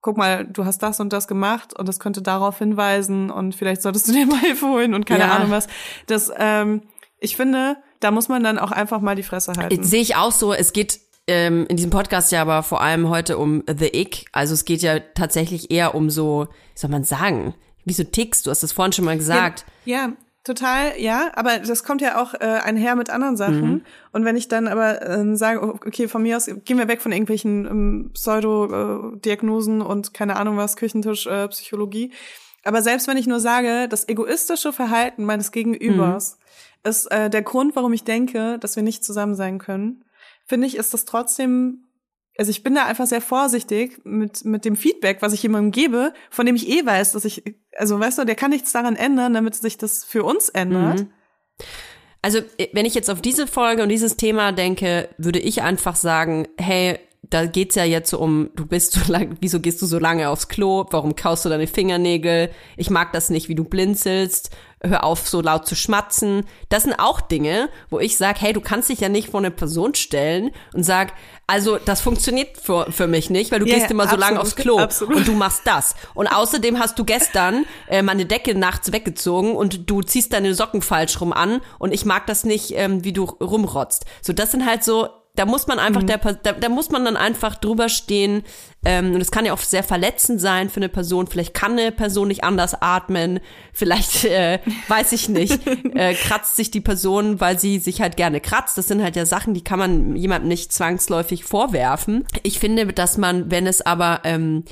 [0.00, 3.82] guck mal, du hast das und das gemacht und das könnte darauf hinweisen und vielleicht
[3.82, 5.32] solltest du dir mal Hilfe holen und keine Ja.
[5.36, 5.66] Ahnung was.
[6.06, 6.82] Das, ähm,
[7.18, 9.82] ich finde, da muss man dann auch einfach mal die Fresse halten.
[9.82, 13.36] Sehe ich auch so, es geht ähm, in diesem Podcast ja aber vor allem heute
[13.38, 14.26] um The Ick.
[14.32, 18.46] Also es geht ja tatsächlich eher um so, wie soll man sagen, wie so tickst,
[18.46, 19.64] du hast das vorhin schon mal gesagt.
[19.84, 20.10] Ja,
[20.46, 23.70] total, ja, aber das kommt ja auch äh, einher mit anderen Sachen.
[23.70, 23.80] Mhm.
[24.12, 27.02] Und wenn ich dann aber ähm, sage, oh, okay, von mir aus gehen wir weg
[27.02, 32.12] von irgendwelchen ähm, Pseudo-Diagnosen und keine Ahnung was, Küchentisch, äh, Psychologie.
[32.64, 36.88] Aber selbst wenn ich nur sage, das egoistische Verhalten meines Gegenübers Mhm.
[36.88, 40.04] ist äh, der Grund, warum ich denke, dass wir nicht zusammen sein können,
[40.44, 41.85] finde ich, ist das trotzdem
[42.38, 46.12] also ich bin da einfach sehr vorsichtig mit, mit dem Feedback, was ich jemandem gebe,
[46.30, 47.42] von dem ich eh weiß, dass ich,
[47.76, 51.00] also weißt du, der kann nichts daran ändern, damit sich das für uns ändert.
[51.00, 51.10] Mhm.
[52.22, 52.40] Also,
[52.72, 56.98] wenn ich jetzt auf diese Folge und dieses Thema denke, würde ich einfach sagen, hey,
[57.30, 60.28] da geht's ja jetzt so um, du bist so lang, wieso gehst du so lange
[60.28, 60.86] aufs Klo?
[60.90, 62.50] Warum kaust du deine Fingernägel?
[62.76, 64.50] Ich mag das nicht, wie du blinzelst.
[64.82, 66.44] Hör auf, so laut zu schmatzen.
[66.68, 69.50] Das sind auch Dinge, wo ich sage, hey, du kannst dich ja nicht vor eine
[69.50, 71.14] Person stellen und sag,
[71.46, 74.46] also das funktioniert für, für mich nicht, weil du Ja, gehst immer so lange absolut,
[74.46, 75.16] aufs Klo absolut.
[75.16, 75.94] und du machst das.
[76.14, 80.82] Und außerdem hast du gestern äh, meine Decke nachts weggezogen und du ziehst deine Socken
[80.82, 84.04] falsch rum an und ich mag das nicht, ähm, wie du rumrotzt.
[84.20, 87.16] So, das sind halt so, da muss man einfach, der, da, da muss man dann
[87.16, 88.42] einfach drüber stehen.
[88.84, 91.26] Ähm, und es kann ja auch sehr verletzend sein für eine Person.
[91.26, 93.40] Vielleicht kann eine Person nicht anders atmen.
[93.72, 98.40] Vielleicht, äh, weiß ich nicht, äh, kratzt sich die Person, weil sie sich halt gerne
[98.40, 98.78] kratzt.
[98.78, 102.26] Das sind halt ja Sachen, die kann man jemandem nicht zwangsläufig vorwerfen.
[102.42, 104.64] Ich finde, dass man, wenn es aber ähm,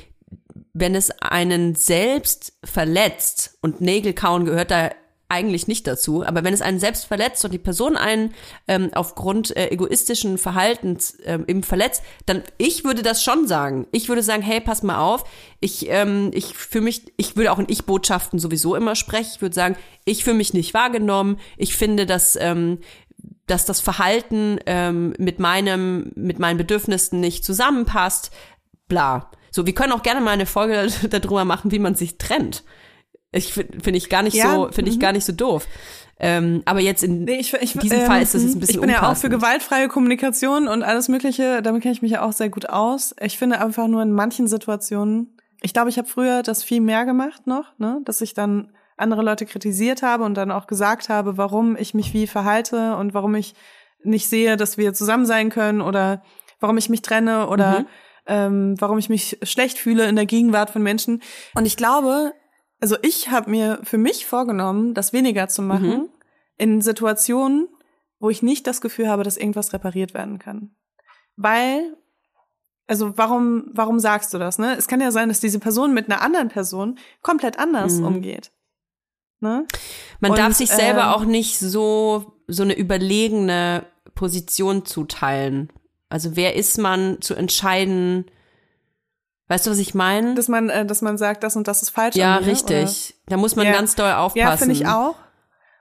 [0.77, 4.91] wenn es einen selbst verletzt und Nägel kauen gehört da
[5.27, 8.33] eigentlich nicht dazu, aber wenn es einen selbst verletzt und die Person einen
[8.67, 13.87] ähm, aufgrund äh, egoistischen Verhaltens ähm, eben verletzt, dann ich würde das schon sagen.
[13.91, 15.23] Ich würde sagen, hey, pass mal auf,
[15.59, 19.31] ich ähm, ich für mich, ich würde auch in Ich-Botschaften sowieso immer sprechen.
[19.35, 21.39] Ich würde sagen, ich fühle mich nicht wahrgenommen.
[21.57, 22.79] Ich finde, dass ähm,
[23.47, 28.31] dass das Verhalten ähm, mit meinem mit meinen Bedürfnissen nicht zusammenpasst.
[28.87, 29.31] Bla.
[29.49, 32.63] So, wir können auch gerne mal eine Folge darüber machen, wie man sich trennt.
[33.35, 35.01] Ich finde find ich gar nicht Ja, so finde ich mhm.
[35.01, 35.67] gar nicht so doof.
[36.17, 38.75] Ähm, aber jetzt in Nee, ich, ich, diesem ähm, Fall ist das jetzt ein bisschen
[38.75, 39.33] Ich bin ja auch für unpassend.
[39.33, 41.61] gewaltfreie Kommunikation und alles Mögliche.
[41.61, 43.13] Damit kenne ich mich ja auch sehr gut aus.
[43.19, 47.03] Ich finde einfach nur in manchen Situationen, ich glaube, ich habe früher das viel mehr
[47.05, 51.37] gemacht noch, ne, dass ich dann andere Leute kritisiert habe und dann auch gesagt habe,
[51.37, 53.53] warum ich mich wie verhalte und warum ich
[54.03, 56.23] nicht sehe, dass wir zusammen sein können oder
[56.61, 57.85] warum ich mich trenne oder Mhm.
[58.27, 61.21] ähm, warum ich mich schlecht fühle in der Gegenwart von Menschen.
[61.55, 62.31] Und ich glaube,
[62.81, 66.09] also ich habe mir für mich vorgenommen, das weniger zu machen Mhm.
[66.57, 67.67] in Situationen,
[68.19, 70.75] wo ich nicht das Gefühl habe, dass irgendwas repariert werden kann.
[71.35, 71.97] Weil,
[72.87, 74.57] also warum, warum sagst du das?
[74.57, 74.75] Ne?
[74.77, 78.05] Es kann ja sein, dass diese Person mit einer anderen Person komplett anders Mhm.
[78.05, 78.51] umgeht.
[79.41, 79.65] Ne?
[80.21, 85.69] Man Und, darf sich selber ähm, auch nicht so, so eine überlegene Position zuteilen.
[86.07, 88.25] Also wer ist man zu entscheiden?
[89.47, 90.33] Weißt du, was ich meine?
[90.35, 92.15] Dass man, äh, dass man sagt, das und das ist falsch.
[92.15, 93.15] Ja, mir, richtig.
[93.27, 93.73] Da muss man Ja.
[93.73, 94.19] ganz doll Oder?
[94.19, 94.39] aufpassen.
[94.47, 95.15] Ja, finde ich auch.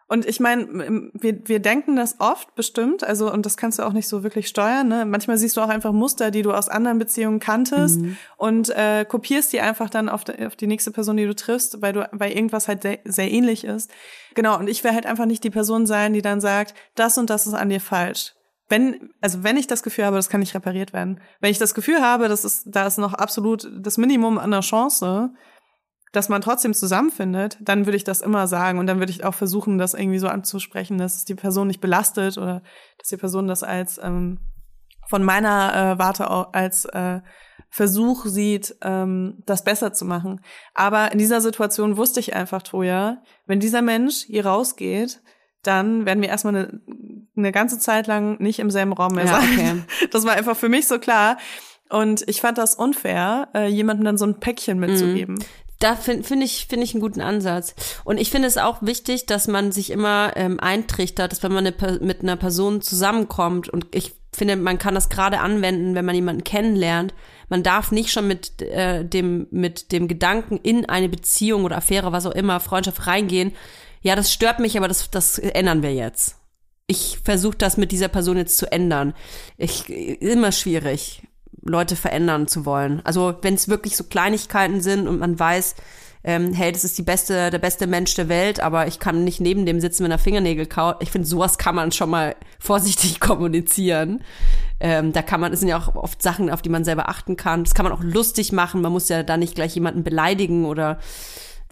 [0.07, 3.95] Und ich meine, wir, wir denken das oft bestimmt, also und das kannst du auch
[3.95, 4.87] nicht so wirklich steuern.
[4.89, 5.07] Ne?
[5.07, 8.19] Manchmal siehst du auch einfach Muster, die du aus anderen Beziehungen kanntest Mhm.
[8.37, 11.81] und äh, kopierst die einfach dann auf die, auf die nächste Person, die du triffst,
[11.81, 13.91] weil du weil irgendwas halt sehr, sehr ähnlich ist.
[14.35, 14.59] Genau.
[14.59, 17.47] Und ich will halt einfach nicht die Person sein, die dann sagt, das und das
[17.47, 18.35] ist an dir falsch.
[18.69, 21.21] Wenn, also wenn ich das Gefühl habe, das kann nicht repariert werden.
[21.41, 24.61] Wenn ich das Gefühl habe, das ist, da ist noch absolut das Minimum an der
[24.61, 25.31] Chance,
[26.13, 29.35] dass man trotzdem zusammenfindet, dann würde ich das immer sagen und dann würde ich auch
[29.35, 32.63] versuchen, das irgendwie so anzusprechen, dass es die Person nicht belastet oder
[32.99, 34.39] dass die Person das als ähm,
[35.09, 37.21] von meiner äh, Warte au- als äh,
[37.69, 40.41] Versuch sieht, ähm, das besser zu machen.
[40.73, 45.21] Aber in dieser Situation wusste ich einfach, Toja, wenn dieser Mensch hier rausgeht,
[45.67, 46.81] dann werden wir erstmal eine,
[47.37, 49.49] eine ganze Zeit lang nicht im selben Raum mehr Ja, sein.
[49.53, 50.09] okay.
[50.13, 51.39] Das war einfach für mich so klar.
[51.91, 55.39] Und ich fand das unfair, äh, jemandem dann so ein Päckchen mitzugeben.
[55.81, 57.75] Da finde find ich, finde ich einen guten Ansatz.
[58.05, 61.67] Und ich finde es auch wichtig, dass man sich immer ähm, eintrichtert, dass wenn man
[61.67, 66.15] eine, mit einer Person zusammenkommt und ich finde, man kann das gerade anwenden, wenn man
[66.15, 67.15] jemanden kennenlernt.
[67.49, 72.13] Man darf nicht schon mit äh, dem mit dem Gedanken in eine Beziehung oder Affäre,
[72.13, 73.53] was auch immer, Freundschaft reingehen.
[74.05, 76.37] Ja, das stört mich, aber das das ändern wir jetzt.
[76.87, 79.15] Ich versuche das mit dieser Person jetzt zu ändern.
[79.57, 81.23] Ich immer schwierig.
[81.63, 83.01] Leute verändern zu wollen.
[83.05, 85.77] Also wenn es wirklich so Kleinigkeiten sind und man weiß,
[86.23, 89.41] ähm, hey, das ist die beste, der beste Mensch der Welt, aber ich kann nicht
[89.41, 90.97] neben dem sitzen, wenn er Fingernägel kaut.
[91.01, 94.23] Ich finde, sowas kann man schon mal vorsichtig kommunizieren.
[94.81, 97.37] Ähm, da kann man, es sind ja auch oft Sachen, auf die man selber achten
[97.37, 97.65] kann.
[97.65, 98.83] Das kann man auch lustig machen.
[98.83, 100.99] Man muss ja da nicht gleich jemanden beleidigen oder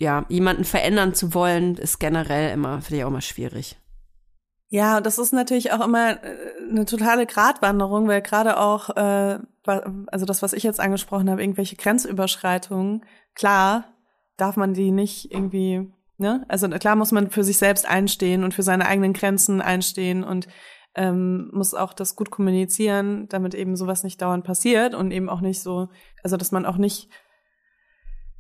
[0.03, 3.78] ja, jemanden verändern zu wollen, ist generell immer, finde ich auch immer schwierig.
[4.68, 6.36] Ja, das ist natürlich auch immer äh,
[6.68, 11.76] eine totale Gratwanderung, weil gerade auch, äh, also das, was ich jetzt angesprochen habe, irgendwelche
[11.76, 13.84] Grenzüberschreitungen, klar
[14.36, 16.44] darf man die nicht irgendwie, ne?
[16.48, 20.48] Also klar muss man für sich selbst einstehen und für seine eigenen Grenzen einstehen und
[20.96, 25.42] ähm, muss auch das gut kommunizieren, damit eben sowas nicht dauernd passiert und eben auch
[25.42, 25.88] nicht so,
[26.24, 27.09] also dass man auch nicht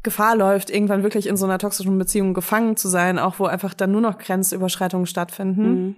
[0.02, 3.74] Gefahr läuft, irgendwann wirklich in so einer toxischen Beziehung gefangen zu sein, auch wo einfach
[3.74, 5.96] dann nur noch Grenzüberschreitungen stattfinden.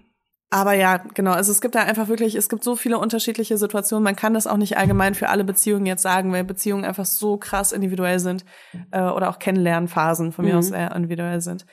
[0.50, 1.32] Aber ja, genau.
[1.32, 4.04] Also es gibt da einfach wirklich, es gibt so viele unterschiedliche Situationen.
[4.04, 7.38] Man kann das auch nicht allgemein für alle Beziehungen jetzt sagen, weil Beziehungen einfach so
[7.38, 8.44] krass individuell sind
[8.92, 11.66] äh, oder auch Kennenlernphasen von mir aus sehr individuell sind.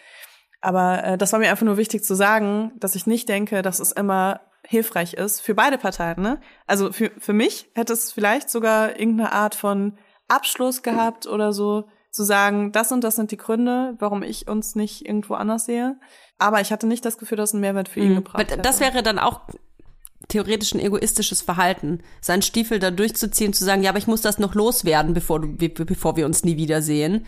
[0.62, 3.80] Aber äh, das war mir einfach nur wichtig zu sagen, dass ich nicht denke, dass
[3.80, 6.22] es immer hilfreich ist für beide Parteien.
[6.22, 6.40] Ne?
[6.66, 11.86] Also für, für mich hätte es vielleicht sogar irgendeine Art von Abschluss gehabt oder so,
[12.12, 15.98] zu sagen, das und das sind die Gründe, warum ich uns nicht irgendwo anders sehe.
[16.38, 18.62] Aber ich hatte nicht das Gefühl, dass ein Mehrwert für ihn gebracht Weil hätte.
[18.62, 19.42] Das wäre dann auch
[20.28, 24.40] theoretisch ein egoistisches Verhalten, seinen Stiefel da durchzuziehen, zu sagen, ja, aber ich muss das
[24.40, 27.26] noch loswerden, bevor, du, be- bevor wir uns nie wiedersehen.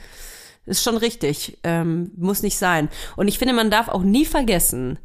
[0.65, 2.89] Ist schon richtig, ähm, muss nicht sein.
[3.17, 4.99] Und ich finde, man darf auch nie vergessen,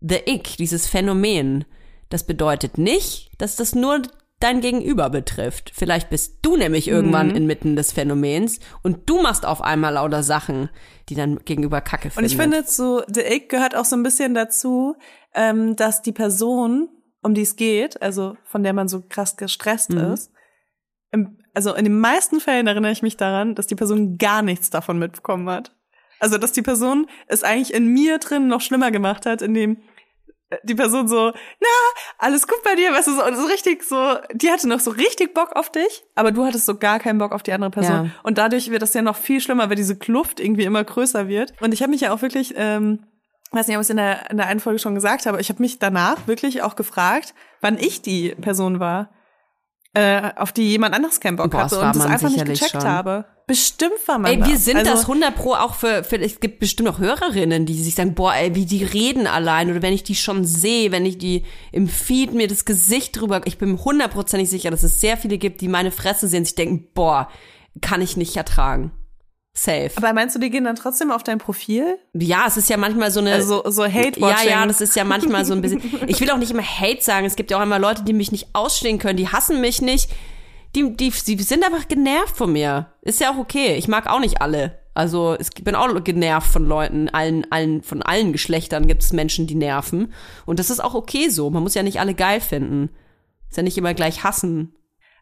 [0.00, 1.64] the ick, dieses Phänomen,
[2.10, 4.02] das bedeutet nicht, dass das nur
[4.44, 5.72] dein Gegenüber betrifft.
[5.74, 7.36] Vielleicht bist du nämlich irgendwann Mhm.
[7.36, 10.68] inmitten des Phänomens und du machst auf einmal lauter Sachen,
[11.08, 12.30] die dein Gegenüber kacke Und findet.
[12.32, 14.96] ich finde, zu The Ick gehört auch so ein bisschen dazu,
[15.34, 16.88] ähm, dass die Person,
[17.22, 20.12] um die es geht, also von der man so krass gestresst Mhm.
[20.12, 20.30] ist,
[21.10, 24.70] im, also in den meisten Fällen erinnere ich mich daran, dass die Person gar nichts
[24.70, 25.74] davon mitbekommen hat.
[26.20, 29.78] Also, dass die Person es eigentlich in mir drin noch schlimmer gemacht hat, indem
[30.62, 31.68] die Person so, na,
[32.18, 34.90] alles gut bei dir, weißt du, so, und so richtig so, die hatte noch so
[34.90, 38.06] richtig Bock auf dich, aber du hattest so gar keinen Bock auf die andere Person.
[38.06, 38.10] Ja.
[38.22, 41.54] Und dadurch wird das ja noch viel schlimmer, weil diese Kluft irgendwie immer größer wird.
[41.60, 43.06] Und ich habe mich ja auch wirklich, ähm,
[43.52, 45.48] weiß nicht, ob ich es in der, in der einen Folge schon gesagt habe, ich
[45.48, 49.10] habe mich danach wirklich auch gefragt, wann ich die Person war,
[49.94, 52.84] äh, auf die jemand anderes keinen Bock Boah, hatte und das einfach nicht gecheckt schon.
[52.84, 53.26] habe.
[53.46, 54.64] Bestimmt war man Ey, wir das.
[54.64, 57.94] sind also, das 100 pro auch für, für, es gibt bestimmt auch Hörerinnen, die sich
[57.94, 61.18] sagen, boah, ey, wie die reden allein oder wenn ich die schon sehe, wenn ich
[61.18, 65.36] die im Feed mir das Gesicht drüber, ich bin hundertprozentig sicher, dass es sehr viele
[65.36, 67.28] gibt, die meine Fresse sehen und sich denken, boah,
[67.82, 68.92] kann ich nicht ertragen.
[69.56, 69.90] Safe.
[69.94, 71.98] Aber meinst du, die gehen dann trotzdem auf dein Profil?
[72.12, 74.48] ja, es ist ja manchmal so eine, Also so Hate-Watching?
[74.48, 75.80] ja, ja, das ist ja manchmal so ein bisschen.
[76.08, 77.24] Ich will auch nicht immer Hate sagen.
[77.24, 80.10] Es gibt ja auch immer Leute, die mich nicht ausstehen können, die hassen mich nicht.
[80.74, 82.86] Die, die, die sind einfach genervt von mir.
[83.02, 83.76] Ist ja auch okay.
[83.76, 84.78] Ich mag auch nicht alle.
[84.94, 89.46] Also ich bin auch genervt von Leuten, allen, allen, von allen Geschlechtern gibt es Menschen,
[89.46, 90.12] die nerven.
[90.46, 91.50] Und das ist auch okay so.
[91.50, 92.90] Man muss ja nicht alle geil finden.
[93.50, 94.74] Ist ja nicht immer gleich hassen.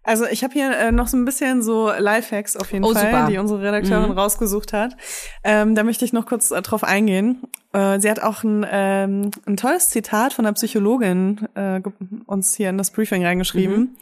[0.04, 3.02] Also ich habe hier äh, noch so ein bisschen so Lifehacks auf jeden Oh, Fall,
[3.12, 3.26] super.
[3.30, 4.18] die unsere Redakteurin Mhm.
[4.18, 4.96] rausgesucht hat.
[5.44, 7.42] Ähm, da möchte ich noch kurz äh, drauf eingehen.
[7.72, 11.80] Äh, sie hat auch ein, ähm, ein tolles Zitat von einer Psychologin äh,
[12.26, 13.76] uns hier in das Briefing reingeschrieben.
[13.76, 13.96] Mhm.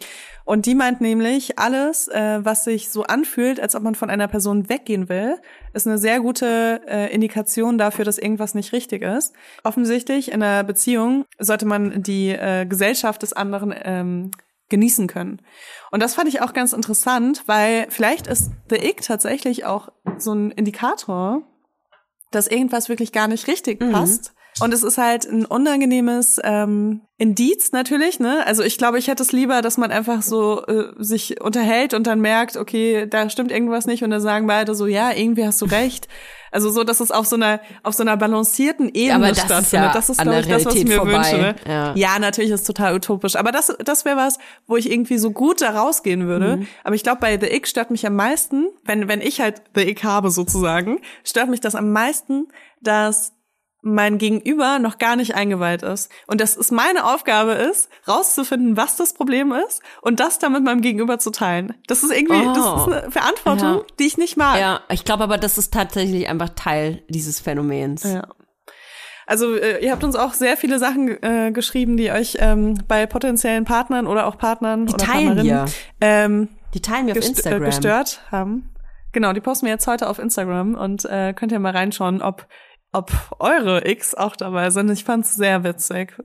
[0.51, 4.27] Und die meint nämlich, alles, äh, was sich so anfühlt, als ob man von einer
[4.27, 5.41] Person weggehen will,
[5.75, 9.33] ist eine sehr gute äh, Indikation dafür, dass irgendwas nicht richtig ist.
[9.63, 14.33] Offensichtlich in einer Beziehung sollte man die äh, Gesellschaft des anderen ähm,
[14.71, 15.41] genießen können.
[15.93, 20.33] Und das fand ich auch ganz interessant, weil vielleicht ist The Ick tatsächlich auch so
[20.33, 21.43] ein Indikator,
[22.33, 24.35] dass irgendwas wirklich gar nicht richtig passt.
[24.61, 28.47] Und es ist halt ein unangenehmes ähm, Indiz natürlich, ne?
[28.47, 32.07] Also ich glaube, ich hätte es lieber, dass man einfach so äh, sich unterhält und
[32.07, 35.61] dann merkt, okay, da stimmt irgendwas nicht und dann sagen beide so, ja, irgendwie hast
[35.63, 36.09] du recht.
[36.51, 39.45] Also so, dass es auf so einer auf so einer balancierten Ebene aber das ist
[39.45, 39.89] stattfindet.
[39.89, 41.13] ja das ist glaube ich das, was ich mir vorbei.
[41.13, 41.37] wünsche.
[41.37, 41.55] Ne?
[41.67, 41.95] Ja.
[41.95, 45.61] ja, natürlich ist total utopisch, aber das das wäre was, wo ich irgendwie so gut
[45.61, 46.57] da rausgehen würde.
[46.57, 46.67] Mhm.
[46.83, 49.83] Aber ich glaube, bei The Ick stört mich am meisten, wenn wenn ich halt The
[49.83, 52.49] Ick habe sozusagen, stört mich das am meisten,
[52.81, 53.33] dass
[53.83, 56.11] mein Gegenüber noch gar nicht eingeweiht ist.
[56.27, 60.63] Und dass es meine Aufgabe ist, rauszufinden, was das Problem ist und das dann mit
[60.65, 61.75] meinem Gegenüber zu teilen.
[61.87, 62.53] Das ist irgendwie, Oh.
[62.55, 63.83] das ist eine Verantwortung, Ja.
[63.99, 64.61] die ich nicht mag.
[64.61, 68.03] Ja, ich glaube aber, das ist tatsächlich einfach Teil dieses Phänomens.
[68.05, 68.29] Ja.
[69.27, 73.07] Also äh, ihr habt uns auch sehr viele Sachen äh, geschrieben, die euch ähm, bei
[73.07, 75.67] potenziellen Partnern oder auch Partnern Die oder teilen wir.
[76.01, 77.63] ähm, Die teilen wir auf gest Instagram.
[77.63, 78.75] Äh, gestört haben.
[79.13, 82.47] Genau, die posten wir jetzt heute auf Instagram und äh, könnt ihr mal reinschauen, ob
[82.93, 84.91] ob eure X auch dabei sind.
[84.91, 86.17] Ich fand's sehr witzig.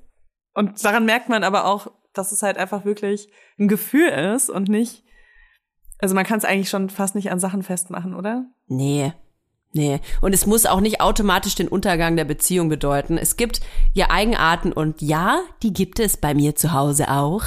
[0.53, 4.69] Und daran merkt man aber auch, dass es halt einfach wirklich ein Gefühl ist und
[4.69, 5.03] nicht.
[5.99, 8.45] Also man kann es eigentlich schon fast nicht an Sachen festmachen, oder?
[8.67, 9.13] Nee.
[9.73, 9.99] Nee.
[10.21, 13.17] Und es muss auch nicht automatisch den Untergang der Beziehung bedeuten.
[13.17, 13.59] Es gibt
[13.93, 17.43] ja Eigenarten und ja, die gibt es bei mir zu Hause auch.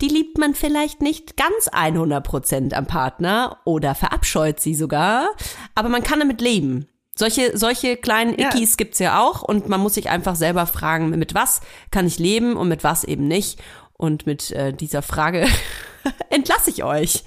[0.00, 5.28] Die liebt man vielleicht nicht ganz 100 Prozent am Partner oder verabscheut sie sogar,
[5.74, 6.88] aber man kann damit leben.
[7.20, 8.48] Solche, solche kleinen Ja.
[8.48, 11.60] Ickies gibt's ja auch und man muss sich einfach selber fragen, mit was
[11.90, 13.60] kann ich leben und mit was eben nicht.
[13.92, 15.46] Und mit äh, dieser Frage
[16.30, 17.24] entlasse ich euch.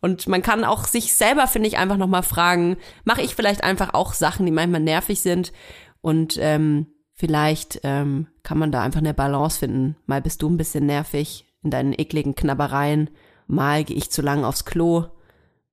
[0.00, 3.92] Und man kann auch sich selber, finde ich, einfach nochmal fragen, mache ich vielleicht einfach
[3.92, 5.52] auch Sachen, die manchmal nervig sind
[6.00, 9.96] und ähm, vielleicht ähm, kann man da einfach eine Balance finden.
[10.06, 13.10] Mal bist du ein bisschen nervig in deinen ekligen Knabbereien,
[13.46, 15.04] mal gehe ich zu lang aufs Klo.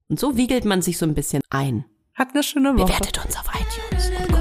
[0.09, 1.85] Und so wiegelt man sich so ein bisschen ein.
[2.15, 2.85] Habt eine schöne Woche.
[2.85, 4.40] Bewertet uns auf iTunes und